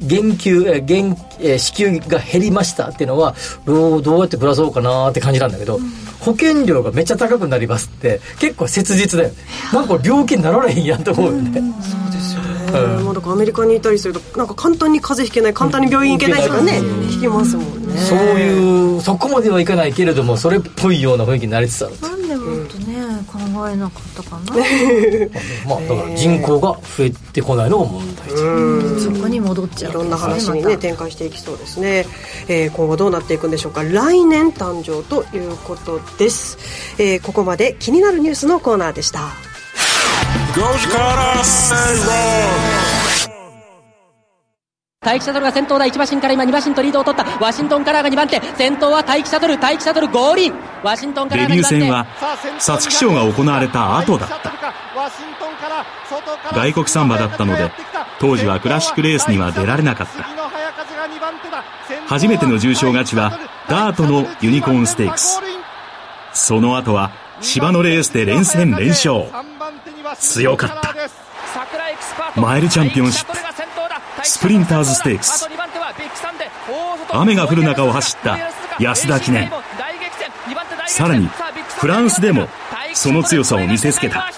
[0.00, 1.16] 減給、減、
[1.58, 9.36] 支給が減りましたっていうのは、どうどうやって暮らそうかなって感じなんだけど、うん、保険料がめっちゃ高くなりますって、結構切実だよね。
[9.72, 11.58] なんか病気になられへんやんと思うよね。
[11.58, 12.78] うん、そうですよね。
[12.78, 16.72] うん、まあだからアメリカにいたりすると、なんか簡単に風邪ひけない、簡単に病院行けないとかね、
[17.08, 17.98] 聞きますもんね。
[18.00, 22.00] そういう、そこまではいかないけれども、それっぽいような雰囲気になりつつある。
[22.00, 22.94] なんでもっとね、
[23.26, 24.54] 考えなかったかな。
[25.68, 28.24] まあだから人口が増えてこないのが問題
[29.00, 32.06] そこに戻っちゃう、いろんな話にね、展開していきそうですね、
[32.48, 36.58] えー、今後どうなっていくんでしょうか来年誕生ということです、
[36.98, 39.53] えー、ここまで気になるニュースのコーナーでした
[45.04, 51.12] 待機シャトルが先頭だ1馬身から今2馬身とリードを取ったワシントンカラーが2番手先頭は待機シャトル待機シャトル合輪ワシン。
[51.12, 52.06] トンカラーが2番手デビュー戦は
[52.60, 54.52] 皐月賞が行われた後だった。
[56.54, 57.72] 外国産馬だったので
[58.20, 60.22] 当時はクラシックレースには出られなかった。
[62.06, 65.40] 初めての重賞勝ちはダートのユニコーンステークス。
[66.32, 69.24] その後は芝のレースで連戦連勝
[70.18, 70.94] 強かった。
[72.40, 73.38] マイルチャンピオンシップ。
[74.22, 75.48] スプリンターズステークス。
[77.10, 78.38] 雨が降る中を走った
[78.78, 79.50] 安田記念。
[80.86, 81.28] さらに
[81.78, 82.48] フランスでも
[82.92, 84.30] その強さを見せつけた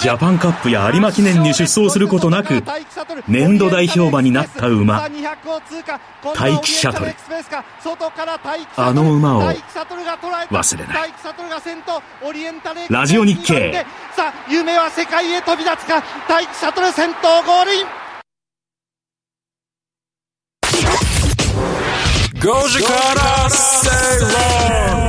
[0.00, 2.62] ジャパンカップや有馬記念に出走することなく
[3.28, 7.14] 年度代表馬になった馬待機シャトル。
[8.76, 11.12] あの馬を忘れない。
[12.90, 13.86] ラジオ日経。
[14.16, 17.86] さあ夢は世界へ飛び立つか待機シャトル先頭ゴールイン。
[22.40, 23.88] 5時から正
[24.98, 25.03] 論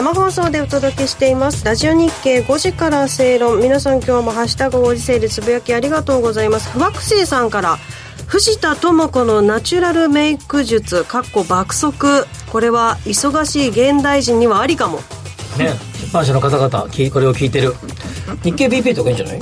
[0.00, 1.62] 生放送でお届けしています。
[1.62, 3.60] ラジオ日経5時から正論。
[3.60, 6.70] 皆さん今日もハッシュタグご時世でつぶやきありがとうございます。
[6.70, 7.76] 不惑星さんから
[8.26, 12.24] 藤田智子のナチュラルメイク術かっこ爆速。
[12.50, 15.00] これは忙しい現代人にはありかも。
[15.58, 15.74] ね。
[16.00, 17.74] 出版社の方々これを聞いてる。
[18.42, 19.40] 日経 BP とかいいんじゃない？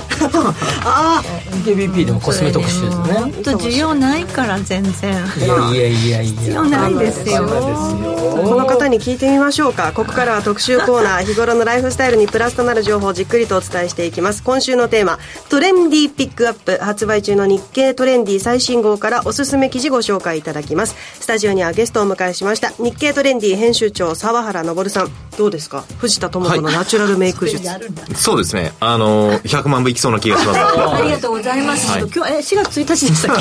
[0.83, 1.23] ああ
[1.63, 3.13] 日経 BP でもコスメ特集ですね。
[3.13, 5.13] 本当需要ないから全然。
[5.37, 6.39] いやいやいやいや。
[6.39, 7.45] 必要ないですよ。
[7.45, 9.91] この方に聞いてみましょうか。
[9.93, 14.43] ここからは特集コーナー日頃のライフスタイルにプラスとなる情報をじっくりとお伝えしていきます。
[14.43, 16.77] 今週のテーマトレンディーピックアップ。
[16.79, 20.95] 発売中の日経トレンディ最新号からおすすめ記事ご紹介いただきます。
[21.19, 22.71] スタジオにはゲストをお迎えしました。
[22.81, 25.11] 日経トレンディ編集長沢原昇さん。
[25.37, 25.83] どうですか？
[25.99, 27.81] 藤田智子のナチュラルメイク術、はい、
[28.13, 30.59] そうですねあの100万部いきそうな気がします。
[30.95, 33.37] ありがとうございます、はい、今日え4月1日でしたっ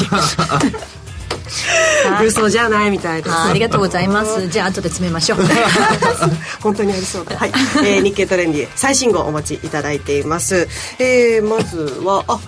[2.21, 2.25] け？
[2.25, 3.35] 嘘じゃないみたいです。
[3.35, 4.49] ありがとうございます。
[4.49, 5.39] じゃあ後で詰めましょう。
[6.61, 7.37] 本当にありそうだ。
[7.37, 7.53] はい、
[7.85, 12.39] えー、日経トレンディ最新号お待ちいただいています、えー、まずはあ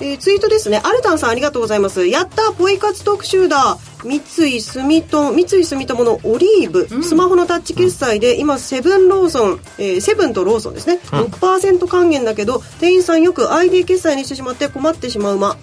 [0.00, 0.80] えー、ツイートですね。
[0.84, 2.06] アルタンさんありがとうございます。
[2.06, 15.56] やったポイ活特集だ三井住友、三井住友のオリーブ、うん、スマホのタッチ決済で、今、セブンローソン、えー、セブンとローソンですね、うん、6%還元だけど、店員さんよく ID 決済にしてしまって困ってしまう馬。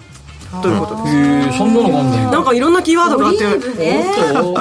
[0.62, 1.10] ということで
[1.52, 1.58] す。
[1.58, 3.44] そんなのがあんねなんかいろんなキーワードがあって、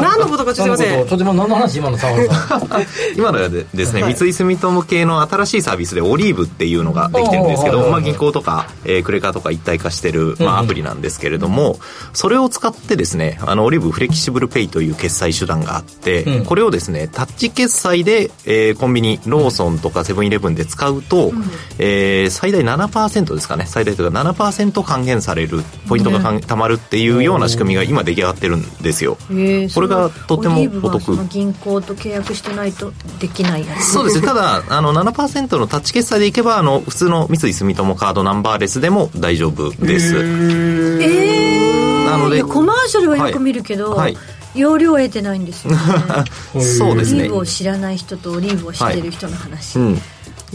[0.01, 1.07] 何のことかちょっとすみません。
[1.07, 2.07] と今何の話今のさ
[3.15, 11.79] 今のはですね、三井住友系の新しいサービスでオリーブっていうのができてるんですけど、まあ銀行とか、えー、クレカとか一体化してる、まあアプリなんですけれども、
[12.13, 21.31] それを使ってですね、あのオリーブフレキシブルペイという決済手段があって、これをですね、タッチ決済で、えー、コンビニ、ローソンとかセブンイレブンで使うと、
[21.77, 29.17] えー、最大7%ですかね、最大というか7%還元されるポイントがた、まるっていうような仕組みが今出来上がってるんですよ。
[29.27, 31.25] これがとてもお得。
[31.27, 33.91] 銀行と契約してないとできないやつ。
[33.91, 34.27] そうですね。
[34.27, 40.15] ただあの7%のタッチ決済でいけばあの普通の三井住友カードナンバーレスでも大丈夫です。
[40.15, 43.91] えー、なのでコマーシャルはよく見るけど。
[43.91, 45.77] はいはい容量を得てないんですよね
[46.63, 50.01] そうですねオリーブを知らない人とオリーブを知ってる人の話、はいうん、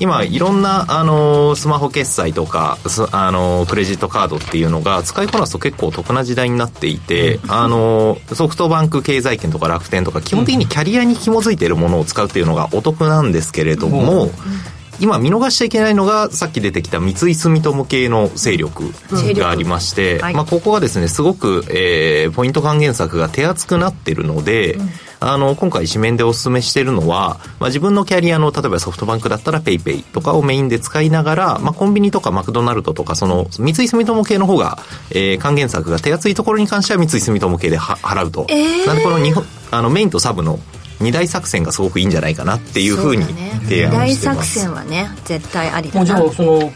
[0.01, 2.79] 今いろんな、あのスマホ決済とか、
[3.13, 14.27] あのクレジットカードっていうのが使いこなすと結構得な時代になっていて、うん、あのソフトバンク経済圏とか楽天とか基本的にキャリアに紐づいているものを使うっていうのがお得なんですけれども、う。
[14.29, 14.31] ん
[15.01, 24.89] 今見逃しちゃいけないのがさっき出てきた三井住友系の勢力がありまして、はい、まあ、ここはですねすごく、えー、ポイント還元策が手厚くなってるので、うん、
[25.21, 34.79] あの今回紙面でお勧めしているのは、まあ、自分のキャリアの例えばソフトバンクだったら PayPay とかをメインで使いながら、まあ、コンビニとかマクドナルドとかその三井住友系の方が、
[35.11, 40.59] えー、還元策が手厚いところに関しては三井住友系で払うと、えー、なんでこの日本あのメインとサブの
[41.01, 43.25] 二大作戦がすごくいいんじゃないかなっていうふうに
[43.65, 46.07] 提案してます、ね、大作戦はね絶対ありだな。
[46.07, 46.73] じゃあその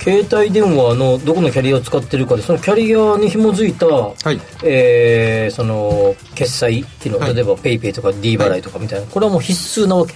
[0.00, 10.14] 携帯電話のどこのキャリアを使ってるかでそのキャリアに紐づいた、はい、えー、その決済機能、はい、例えば PayPay とか D 払いとかみたいな、これはもう必須なわけ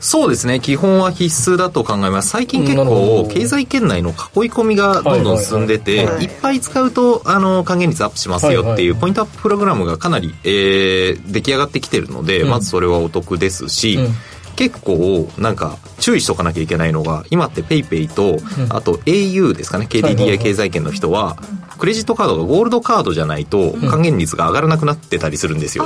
[0.00, 0.60] そうですね。
[0.60, 2.30] 基本は必須だと考えます。
[2.30, 4.16] 最近結構経済圏内の囲い
[4.50, 14.14] 込みがどんどん進んでて、いっぱい使うとあの還元率アップしますよっていうポイントアッププログラムがかなり、えー、出来上がってきてるので、まずそれはお得ですし、うん。
[14.56, 18.38] 結構なんか注意しとかなきゃいけないのが今って PayPay と、
[18.68, 19.86] あと au ですかね。
[19.88, 21.38] KDDI 経済圏の人は
[21.80, 25.84] クレジットカードがゴールドカードじゃないと還元率が上がらなくなってたりするんですよ、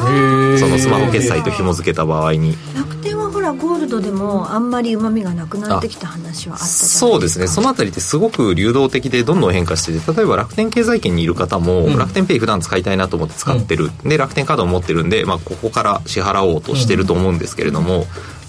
[0.59, 2.57] そのスマホ決済と紐付けた場合に。
[2.75, 7.47] 楽天はほらゴールドでもあんまりうまみがなくなってきた話はあったそうですね。
[7.47, 18.07] そのあたりってすごく流動的でどんどん変化してて例えば楽天経済圏にいる方も、楽天ペイ普段使いたいなと思って使ってる、で楽天カードを持ってるんで、まあ、ここから支払おうとしてると思うんですけれども、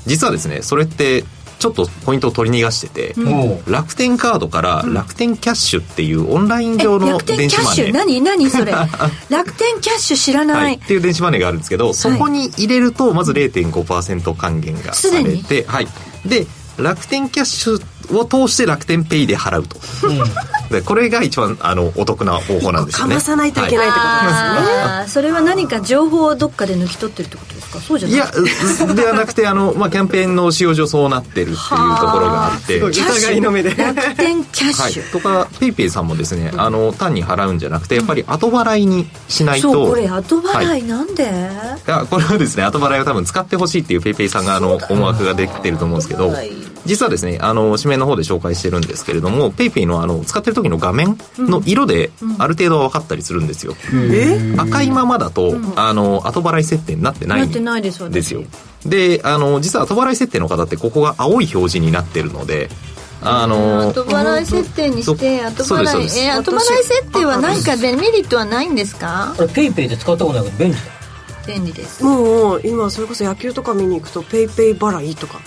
[0.07, 1.23] 実はですねそれって
[1.59, 8.21] ちょっとポイントを取り逃がしてて、うん、楽天カードから楽天キャッシュっていうオンライン上の電子マネー、何？
[8.21, 8.71] 何それ？
[9.29, 15.87] 楽天キャッシュ知らない、はい、っていう電子マネーがあるんですけどそこに入れるとまず0.5%還元がされて、はい、
[16.25, 16.47] で
[16.77, 19.77] 楽天キャッシュを通して楽天ペイで払うと、
[20.07, 20.17] うん、
[20.69, 23.15] でこれが一番あのお得な方法なんですよね。
[23.15, 27.79] かまさないといけないってことですね、それは何か情報をどっかで抜き取ってるってことですか？
[27.79, 28.17] そうじゃない。
[28.17, 31.73] いやではなくてあの、まあ、キャンペーンの仕様上そうなってるっていうとこ
[32.19, 32.79] ろがあって。
[32.81, 33.75] 疑いの目で。
[33.75, 46.31] 楽天キャッシュ、はい、とか PayPay さんもですねあの単に払うんじゃなくてやっぱり後払いにしないと、そうこれ後払いなんで、はい、いやこれはですね後払いを多分使ってほしいっていう PayPay さんがあの思惑ができてると思うんですけど
[46.85, 58.43] 実はですねあの紙面の方で紹介してるんですけれども PayPay のあの使ってる時の画面の色である程度は分かったりするんですよ、うん、赤いままだと、あの後払い設定になってないんですよ
[58.85, 62.69] であの実は後払い設定の方ってここが青い表示になってるので
[63.21, 69.33] あの後払い設定にして後払いえ後払い設定は何かデメリットはないんですか？
[69.35, 70.81] これ PayPay で使ったことないけど便利だ。
[71.47, 72.03] 便利です。
[72.03, 75.39] もう今それこそ野球とか見に行くと PayPay 払いとか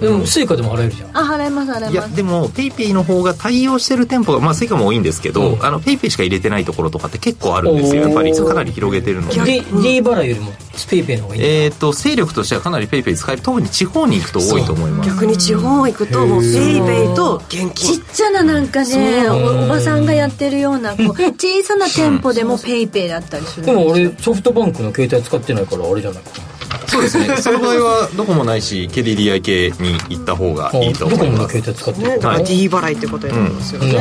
[0.00, 1.16] でも Suica でも払えるじゃん。
[1.16, 1.92] あ払えます払えます。
[1.92, 8.02] いやでも PayPay の方が対応してる店舗がまあ Suica も多いんですけど、うん、あの PayPay しか入れてないところとかって結構あるんですよ。
[8.02, 9.34] やっぱりかなり広げてるので。
[9.42, 10.52] D 払いよりも
[10.88, 15.10] PayPay の方がいいえっ、ー、と勢力としてはかなり PayPay 使える特に地方に行くと多いと思います。
[15.10, 16.52] 逆に地方行くともうペイ
[16.82, 26.51] ペイと現金ちっちゃななんかねおばさんがやってるようなこう小さな店舗でも PayPay だったりするでも俺ソフトバンクの携帯使ってないからあれじゃないかな
[26.86, 27.36] そうですね。
[27.38, 31.30] その場合はどこもないし KDDI 系に行った方がいいと思います。
[31.30, 33.92] どこも携帯使ってる、ね、はい、D 払いってことになりますよね、うん。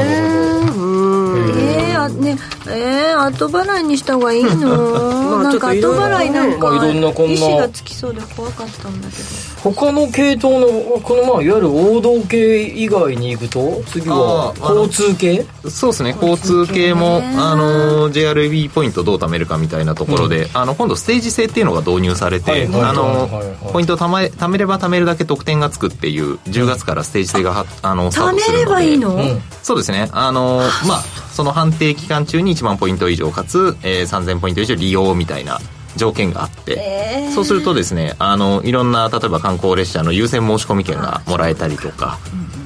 [1.58, 5.44] えー、あねえー、後払いにした方がいいの？
[5.44, 9.24] なんか後払いなんか、まあ、いろんなこんな意思がつきそうで怖かったんだけど
[9.64, 10.68] 他の系統の
[11.02, 15.46] このまあいわゆる王道系以外に行くと次は交通系？
[15.70, 16.16] そうですね。
[16.20, 23.30] 交通系もあの JRB ポイントどう貯めるかみたいなところで、うん、あの今度ステージ制っていうのが導入されて、あの、
[23.72, 28.66] ポイントを貯め貯めれば貯めるだけ得点がつくっていう10月からステージ制があのスタートするので。
[28.66, 30.10] 貯めればいいの、うん、そうですね。
[30.12, 31.02] あのまあ
[31.32, 35.60] その判定期間中に1万ポイント以上かつ、えー、3000ポイント以上利用みたいな
[35.96, 42.20] 条件があって、えー、そうするとですねあのいろんな例えば観光列車の優先申し込み券がもらえたりとか、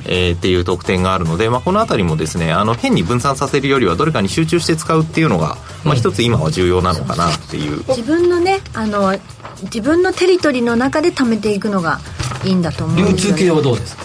[0.05, 9.17] えー、っていう特典があるので、まあ、この辺りもですねあの変に分散させるよりはどれかに集中して使うっていうのが、まあ、一つ今は重要なのかなっていう、自分のねあの
[9.63, 11.99] 自分のテリトリーの中で貯めていくのが
[12.43, 14.03] いいんだと思う、ね、流通系はどうですか？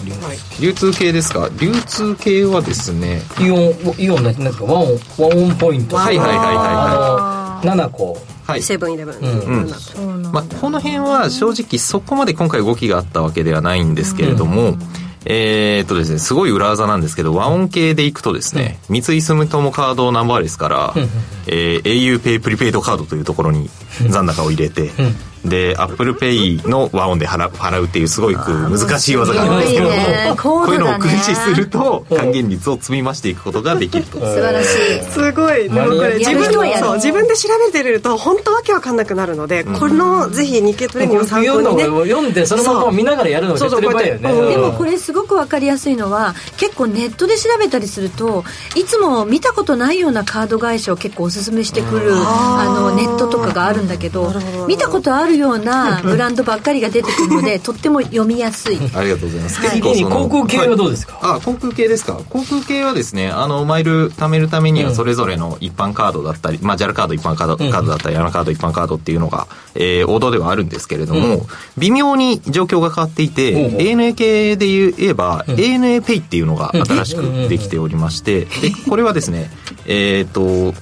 [0.59, 1.11] 流通系。
[1.11, 1.49] ですか？
[1.59, 4.83] 流通系はですねイオンイオンなんですかワン
[5.17, 8.21] ワンオンポイントはいはいはいはい7個はい、
[8.59, 10.23] セブンイレブン、うん。
[10.23, 10.31] うん。
[10.31, 14.79] まあ、この辺は正直そこまで今回動きがあったわけではないんですけれども、うん。
[15.25, 21.03] えー、っとですね、すごい裏技なんですけど、和音系でいくとですね、うん、三井住友カードナンバーレスから、うん、
[21.45, 23.69] えー、au ペイプリペイドカードというところに
[24.09, 25.15] 残高を入れて、うん、
[25.45, 34.19] で ApplePay の和音で払う払うっていうすごい難しい技があるんですけども、ね、こういうのを駆使すると還元率を積み増していくことができると。
[34.19, 35.03] 素晴らしい。
[35.11, 35.69] すごい。
[35.69, 41.83] でもこれ自分そう自分で調べてると本当わけわかんなくなるので、うん、このぜひ日経トレンディを参考にね。
[41.83, 48.43] 読んでそのまま見ながらやるのが手っ取り早いよねでもこれすごくわかりやすいのは結構ネットで調べたりすると
[48.75, 54.31] いつも見たことないようなカード会社を結構おすすめしてくるあのネットとかがあるんだけど。
[54.67, 58.77] 見たことあるようなブランドばっかりが出てくるので とっても読みやすい。
[58.95, 59.61] ありがとうございます。
[59.61, 62.19] 結構航空系はどうですか、はい、あ航空系ですか？
[62.29, 71.45] 航空系はですねあのマイル貯めるためにはそれぞれの一般カードだったり、まあ、JAL カード一般カードカードだったり、ヤマカード一般カードっていうのが、えー、王道ではあるんですけれども、
[71.77, 79.49] 微妙に状況が変わっていて、ANA 系で言えば、ANA Pay っていうのが新しくできておりまして、でこれはですね
[79.85, 80.73] えっ、と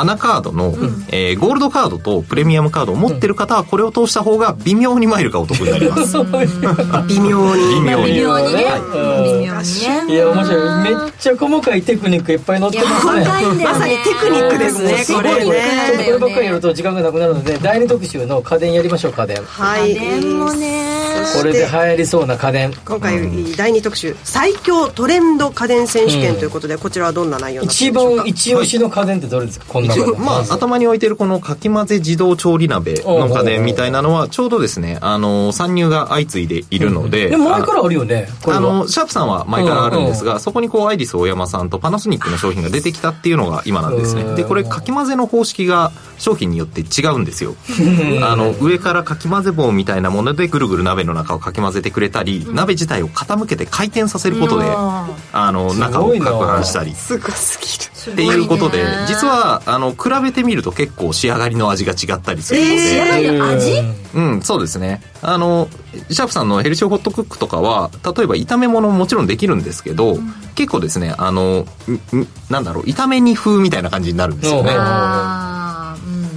[0.00, 6.16] アナカードの、うん、えー、ゴールドカードとプレミアムカードを持ってる方はこれを通した方が微妙にマイルがお得になります。
[6.16, 8.12] 微妙に微妙に。
[8.14, 9.50] 微妙にね、微妙にね。
[10.08, 10.82] いや面白い。
[10.82, 13.24] めっちゃ細かいテクニックいっぱい載ってますね。
[13.64, 15.52] まさにテクニックですねこれね。
[16.06, 19.12] ちょっとこればっかりやると時間がなくなるので第二特集の家電やりましょう。
[19.12, 19.92] 家電はい。
[19.92, 21.00] 家電もね。
[21.38, 22.72] これで流行りそうな家電。
[22.84, 29.66] 今回第二特集最強トレンド家電選手権ということで、こちらはどんな内容一番一押しの家電ってどれですか？
[29.68, 44.34] こんなまあ頭に置いてるこのかき混ぜ自動調理鍋の家電みたいなのはちょうどですねあの参入が相次いでいるので、でも前からあるよねあのシャープさんは前からあるんですが、そこにこうアイリス大山さんとパナソニックの商品が出てきたっていうのが今なんですね。
[44.34, 47.54] でこれかき混ぜの方式が商品によって違うんですよ。
[48.22, 56.94] あの上からかき混ぜ棒みたいなものでぐるぐる鍋の中をかき混ぜてくれたり、鍋自体を傾けて回転させることで、あの中を攪拌したり。
[56.94, 57.90] すごすぎる。
[58.00, 63.82] っていうことで実はあの比べてみると結構仕上がりの味が違ったりするので、仕上がりの味？
[64.14, 65.00] うんそうですね。
[65.22, 65.68] あの
[66.10, 71.66] シャープさんのヘルシオホットクックとかは例えば炒め物ももちろんできるんですけど、うん、結構ですねあの
[72.48, 74.70] なんだろう炒め煮風みたいな感じになるんですよね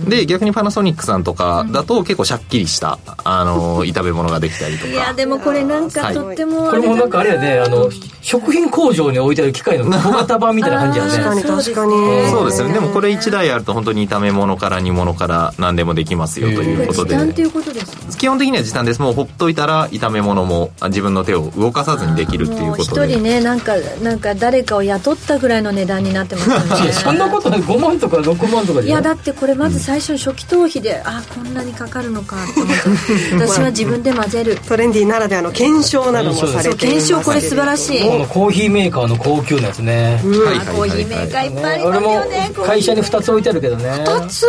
[0.08, 4.92] で逆にパナソニックさんとかだと結構シャッキリしたあの 炒め物ができたりとか。
[4.92, 7.90] いやでもこれなんかとっても、はい、これもなんかあれやねあの
[8.22, 33.36] 食品工場に置いてある機械の小型版みたいな感じやね確かに確かにそうですよねでもこれ1台あると本当に炒め物から煮物から何でもできますよということで時短っていうことです基本的には時短ですもうほっといたら炒め物も自分の手を動かさずにできるっていうことで一人ねなんかなんか誰かを雇ったぐらいの値段になってますよねそんなことない5万とか6万とかいやだってこれまず最初初期投費で、あこんなにかかるのかって思って。
[33.46, 34.58] 私は自分で混ぜる。
[34.68, 38.02] トレンディーならではの検証などもされて検証これ素晴らしい。
[38.02, 40.20] このコーヒーメーカーの高級なやつね。
[40.24, 43.90] コーヒーメーカーいっぱいありますよね会社に2つ置いてあるけどね。
[44.04, 44.46] 2つ？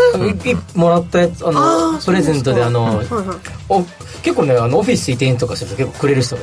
[0.75, 3.03] もらったやつあのプレゼントであの、
[3.69, 3.85] お
[4.23, 6.43] 結構ねあのオフィス移転とかすると結構くれる人が、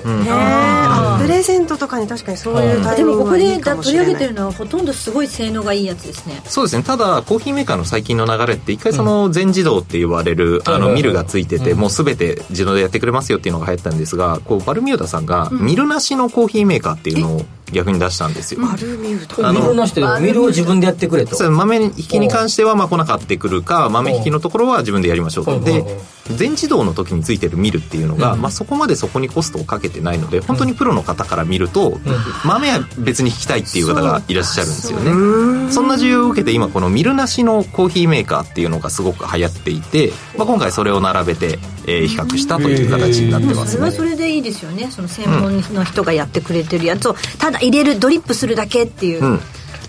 [1.18, 4.06] うん、プレゼントとかに確かにそういうタイミングがいいかもしれない。
[4.06, 6.41] でもここで取り上げてるのはほとんどすごい性能がいいやつですね。
[6.45, 6.84] そうですね。
[6.84, 18.61] ただコーヒーメーカーの最近の流れって一回その全自動って言われる、あのミルがついてて、もう全て自動でやってくれますよっていうのが流行ったんですがこうバルミューダさんがミルなしのコーヒーメーカーっていうのを逆に出したんですよ。
[18.61, 21.51] バルミューダミルなしでミルを自分でやってくれと。
[21.51, 25.59] 豆引きに関してはまあ粉買ってくるか豆引きのところは自分でやりましょうと。
[25.59, 25.84] で
[26.38, 31.99] 全自動の時についてるミルっていうのが、まあ、そこまでそこにコストをかけてないので本当にプロの方から見ると、
[32.45, 35.72] 豆は別に引きたいっていう方がいらっしゃるんですよね。
[35.72, 43.65] そんな需要を受けて今このミルなしのコーヒーメーカーっていうのがすごく流行っていて、まあ、今回それを並べて、えー、比較したという形になってますね。
[43.72, 44.89] それはそれでいいですよね。
[44.91, 49.39] その専門の人がやってくれてるやつをただ入れるドリップするだけっていう、うん、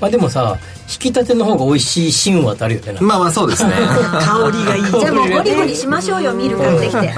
[0.02, 0.58] まあ、でもさ
[0.90, 3.70] 引き立ての方が美味しい神話ってあるよねまあまあそうですね。
[4.20, 4.84] 香りがいい。
[4.84, 7.14] じゃあもうゴリゴリしましょうよミル買ってきて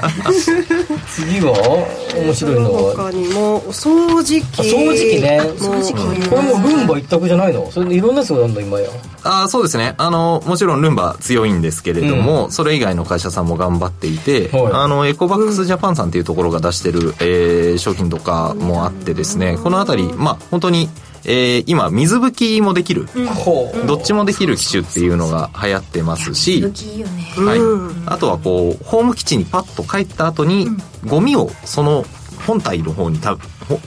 [1.09, 2.93] 次は面白いのは。
[2.95, 4.61] 他にも掃除機。
[4.61, 5.41] 掃除機ね。
[5.57, 6.29] 掃除機。
[6.29, 7.67] これもルンバ一択じゃないの？
[7.71, 8.87] それでいろんなやつがあるの今や。
[9.23, 9.95] あそうですね。
[9.97, 20.87] あのもちろんルンバ強いんですけれども、うん、それ以外の会社さんも頑張っていて、はい、あのエコバックスジャパンさんっていうところが出してる、えー、商品とかもあってですねこの辺りまあ本当に
[21.25, 26.67] えー、今水拭きもできる、うん、どっちもできる機種っていうのが流行ってますし、ね、
[27.37, 30.67] はい、あとはこうホーム基地にパッと帰った後に、
[31.05, 32.05] ゴミをその
[32.45, 33.35] 本体の方にた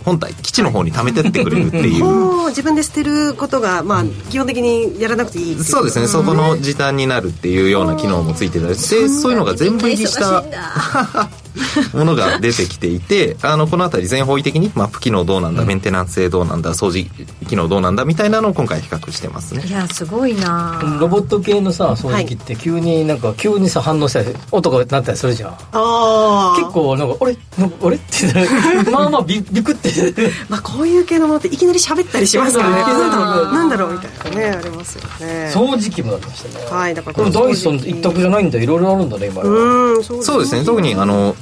[0.05, 2.49] 本体基地の方に貯めてってくれるっていう。
[2.49, 6.09] 自分で捨てることが、まあ、基本的にやらなくていいそうですね。
[6.09, 10.45] そこの時短になるっていうような機能もついてたりしてそういうのが全部入りした
[11.93, 17.09] ものが出てきていてあのこの辺り全方位的にマップ機能どうなんだ、メンテナンス性どうなんだ掃除
[17.47, 19.65] 機能どうなんだみたいなのを今回比較してますね。
[19.67, 20.81] いやすごいな。
[21.01, 25.57] ロボット系のさ掃除機って急になんか急にさ反応したり音がなったりするじゃん。
[25.73, 27.37] あ結構なんか「あれ？
[27.59, 28.27] なんかあれ?」って
[28.91, 29.89] まあまあビビクって。
[30.49, 32.71] まあこういう系のものっていきなり喋ったりしますよね。
[32.71, 35.51] なんだろうなんだろうみたいなねありますよね。
[35.55, 36.67] 掃除機もなってましたね。
[36.71, 39.43] はいだからこれダイソン一択じゃないんだいろいろあるんだね今。
[39.43, 40.65] うんそうですね。
[40.65, 41.35] 特にあの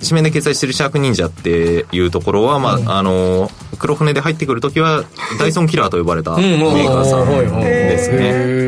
[0.00, 5.04] 紙面で掲載してるシャーク忍者っていうところは、まあ、あの、黒船で入ってくるときは、
[5.38, 8.64] ダイソンキラーと呼ばれたメーカーさんですね。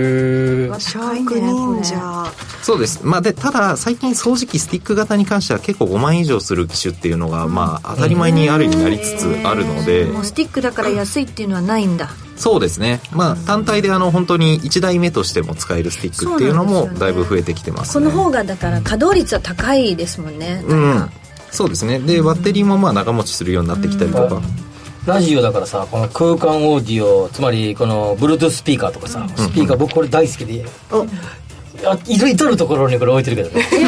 [0.78, 2.32] シャーク忍者。
[2.62, 3.00] そうです。
[3.04, 10.04] まあ、で、ただ、最近掃除機スティック型に関しては結構5万以上する機種っていうのが、まあ、当たり前にある意味なりつつあるので。
[10.04, 12.10] もうスティックだから安いっていうのはないんだ。
[12.36, 13.00] そうですね。
[13.12, 20.62] まあ、単体であの、本当に1台目としても使えるスティックっていうのも、だいぶ増えてきてます、ね、この方が、だから稼働率は高いですもんね。
[20.66, 21.10] うん。
[21.50, 21.98] そうですね。
[21.98, 24.42] で、バッテリーもまあ、長持ちするようになってきたりとか。
[25.06, 30.64] ラジオだからさこの空間オーディオつまりこの Bluetooth スピーカーとかさ、スピーカー僕これ大好きで、
[31.84, 33.82] あ至る所にこれ置いてるけどね、それ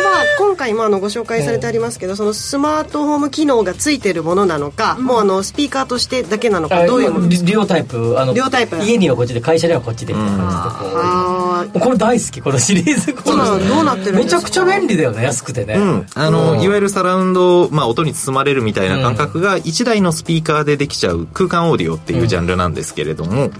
[0.00, 11.53] は今回もあのご紹介されてありますけど、そのスマートホーム機能がついてるものなのか、もうあのスピーカーとしてだけなのかどういうもの両タイプあの両タイプ家にはこっちで会社にはこっちでみたいな感じでこ
[11.90, 13.36] れ大好きこのシリーズこれ
[13.68, 23.50] どうなってるめちゃくちゃ便利だよね安くてね、うん、あの、いわゆるサラウンド、まあ、音に包まれるみたいな感覚が1台のスピーカーでできちゃう空間オーディオっていうジャンルなんですけれども、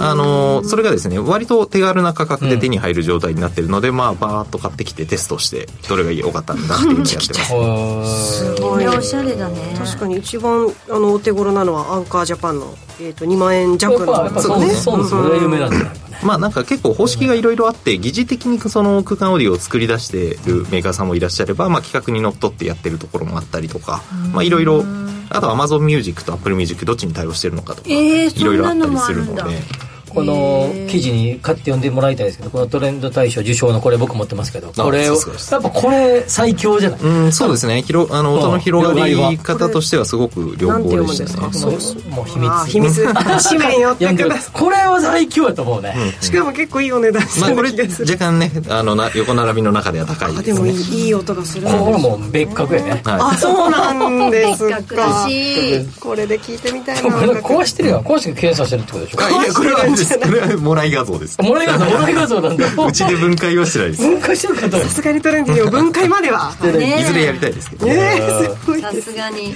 [0.00, 8.54] あのそれがですね割と手軽な価格で手に入る状態になってるので、まあバーッと買ってきてテストしてどれが良かったんだっていうふうにやってます。
[8.54, 8.88] すごい。
[8.88, 9.74] おしゃれだね。
[9.78, 24.02] 確かに一番あのお手頃なのはアンカージャパンの、えー、と2万円弱のそうですそうですそれが有名なんじゃないまあなんか結構方式がいろいろあって疑似的にその空間オーディオを作り出してるメーカーさんもいらっしゃれば、まあ、企画にのっとってやってるところもあったりとか
[24.32, 24.82] まあいろいろ
[25.30, 29.93] あと Amazon Music と Apple Music どっちに対応してるのかとかいろいろあったりするので。
[30.14, 43.04] この記事に買って読んでもらいたいですけどこのトレンド大賞受賞のこれ僕持ってますけどこれをやっぱこれ最強じゃないうんそうですね広あの音の広がり方としてはすごく良好でしたねもう秘密秘密
[43.48, 57.10] 紙面寄ってくださいこれは最強やと思うねしかも結構いいお値段まあこれ若干ねあのな横並びの中では高いでもいい音がするこれもう別格やねあそうなんですか別格らしいこれで聞いてみたいな
[57.40, 60.18] 壊してるよ壊して検査してるってことでしょいやこれはです。
[60.18, 61.40] これはもらい画像です。
[61.40, 62.66] もらい画像もらい画像なんだ。
[62.86, 64.02] うちで分解はしてないです。
[64.02, 66.52] 分解してる方さすがにトレンディの分解までは。
[66.62, 67.86] ねいずれやりたいですけど。
[67.86, 69.54] ねすごいさすがに。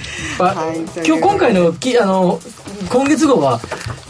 [1.05, 2.39] 今日今回のきあの
[2.89, 3.59] 今月号は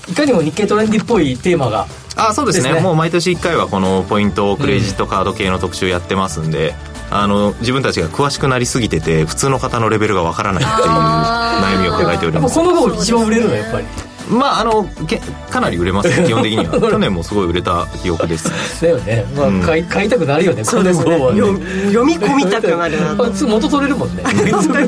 [0.10, 1.88] いかにも日経トレンディっぽいテーマが。
[2.16, 2.80] あそうですね。
[2.80, 6.76] もう毎年1回はこのポイントクレジットカード系の特集やってますんで、
[7.12, 12.56] あの自分たちが詳しくなりすぎてて普通の方のレベルがわからないっていう悩みを抱えております。
[12.56, 13.86] この号一番売れるのやっぱり
[14.30, 15.20] まああのけ
[15.50, 16.80] かなり売れます 基本的には。
[16.90, 18.52] 去年もすごい売れた記憶です。
[18.82, 21.18] だよね、まあうん、買い買いたくなるよねそうですね。
[21.18, 23.16] 読み込みたくなるな。
[23.50, 24.24] 元取れるもんね。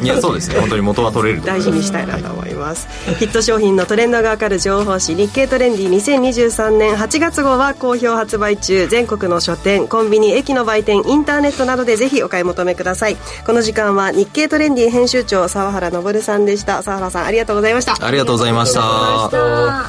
[0.02, 0.60] いやそうですね。
[0.60, 8.88] 本当に元は取れる大事にしたいなと思います、はい、ヒット商品のトレンドがわかる情報誌日経トレンディ2023年8月号は好評発売中。
[8.88, 13.18] 全国の書店コンビニ駅の売店インターネットなどでぜひお買い求めください。
[13.46, 16.84] この時間は日経トレンディ編集長沢原昇さんでした。
[16.84, 17.98] 沢原さんありがとうございました。
[18.06, 19.31] ありがとうございました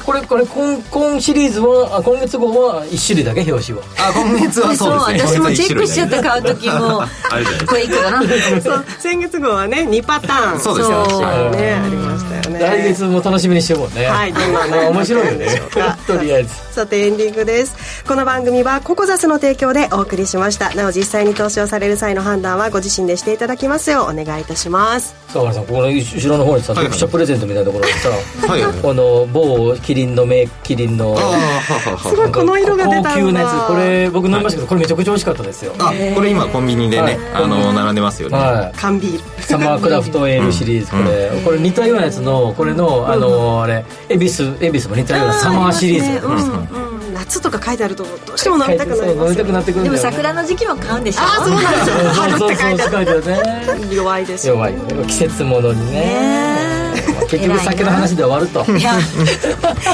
[0.05, 5.39] これこれ今今シリーズは今月号は1種類だけ表紙はあ今月はそうですね。
[5.39, 7.03] 私もチェックしちゃった買う時も
[7.67, 8.21] これいくかな。
[8.61, 8.85] そう。
[8.99, 10.59] 先月号はね2パターン。
[10.59, 11.73] そうですよね。
[11.73, 12.59] ありましたよね。
[12.59, 14.05] 来月も楽しみにしてもね。
[14.05, 15.61] はいどんな 面白いよね。
[16.07, 16.49] とりあえず。
[16.71, 18.03] さてエンディングです。
[18.07, 20.73] この番組はココザスの提供でお送りしました。
[20.73, 25.15] なお実際に投資をされる際の判断はご自身でしていただきますようお願いいたします。
[25.33, 28.09] 沢原さんこの後ろの方にさ読者プレゼントみたいなところにさ、
[28.47, 33.67] はいはい、この某キリンの名キリンのすごいこの色が出た高級なやつ。
[33.67, 35.73] これ僕飲みましたけどこれめちゃくちゃ美味しかったですよ。
[35.79, 39.43] あこれ今コンビニでね、あの並んでますよね、はい、缶ビール。
[39.43, 40.91] サマークラフトエールシリーズ。
[40.91, 46.93] これ、これ似たようなやつのこれのあのあれ恵比寿恵比寿も似たようなサマーシリーズ。
[47.13, 54.75] 夏とか書いてあるとどうしても飲みたくなります、飲みたくなってくるでも桜の時期も買うんでしょあそうなんですよ春って書いてあるね弱いです弱い
[55.07, 56.82] 季節ものにね
[57.29, 58.65] 結局酒の話で終わると。
[58.77, 58.93] いや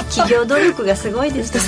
[0.09, 1.61] 企業努力がすごいですね。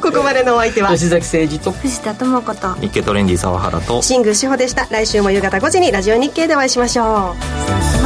[0.00, 0.90] ここまでのお相手は。
[0.90, 1.72] 吉崎誠二と。
[1.72, 2.74] 藤田智子と。
[2.80, 4.02] 日経トレンディ沢原と。
[4.02, 4.86] 新宮志保でした。
[4.90, 7.34] 来週も夕方5時にラジオ日経でお会いしましょ
[7.94, 7.97] う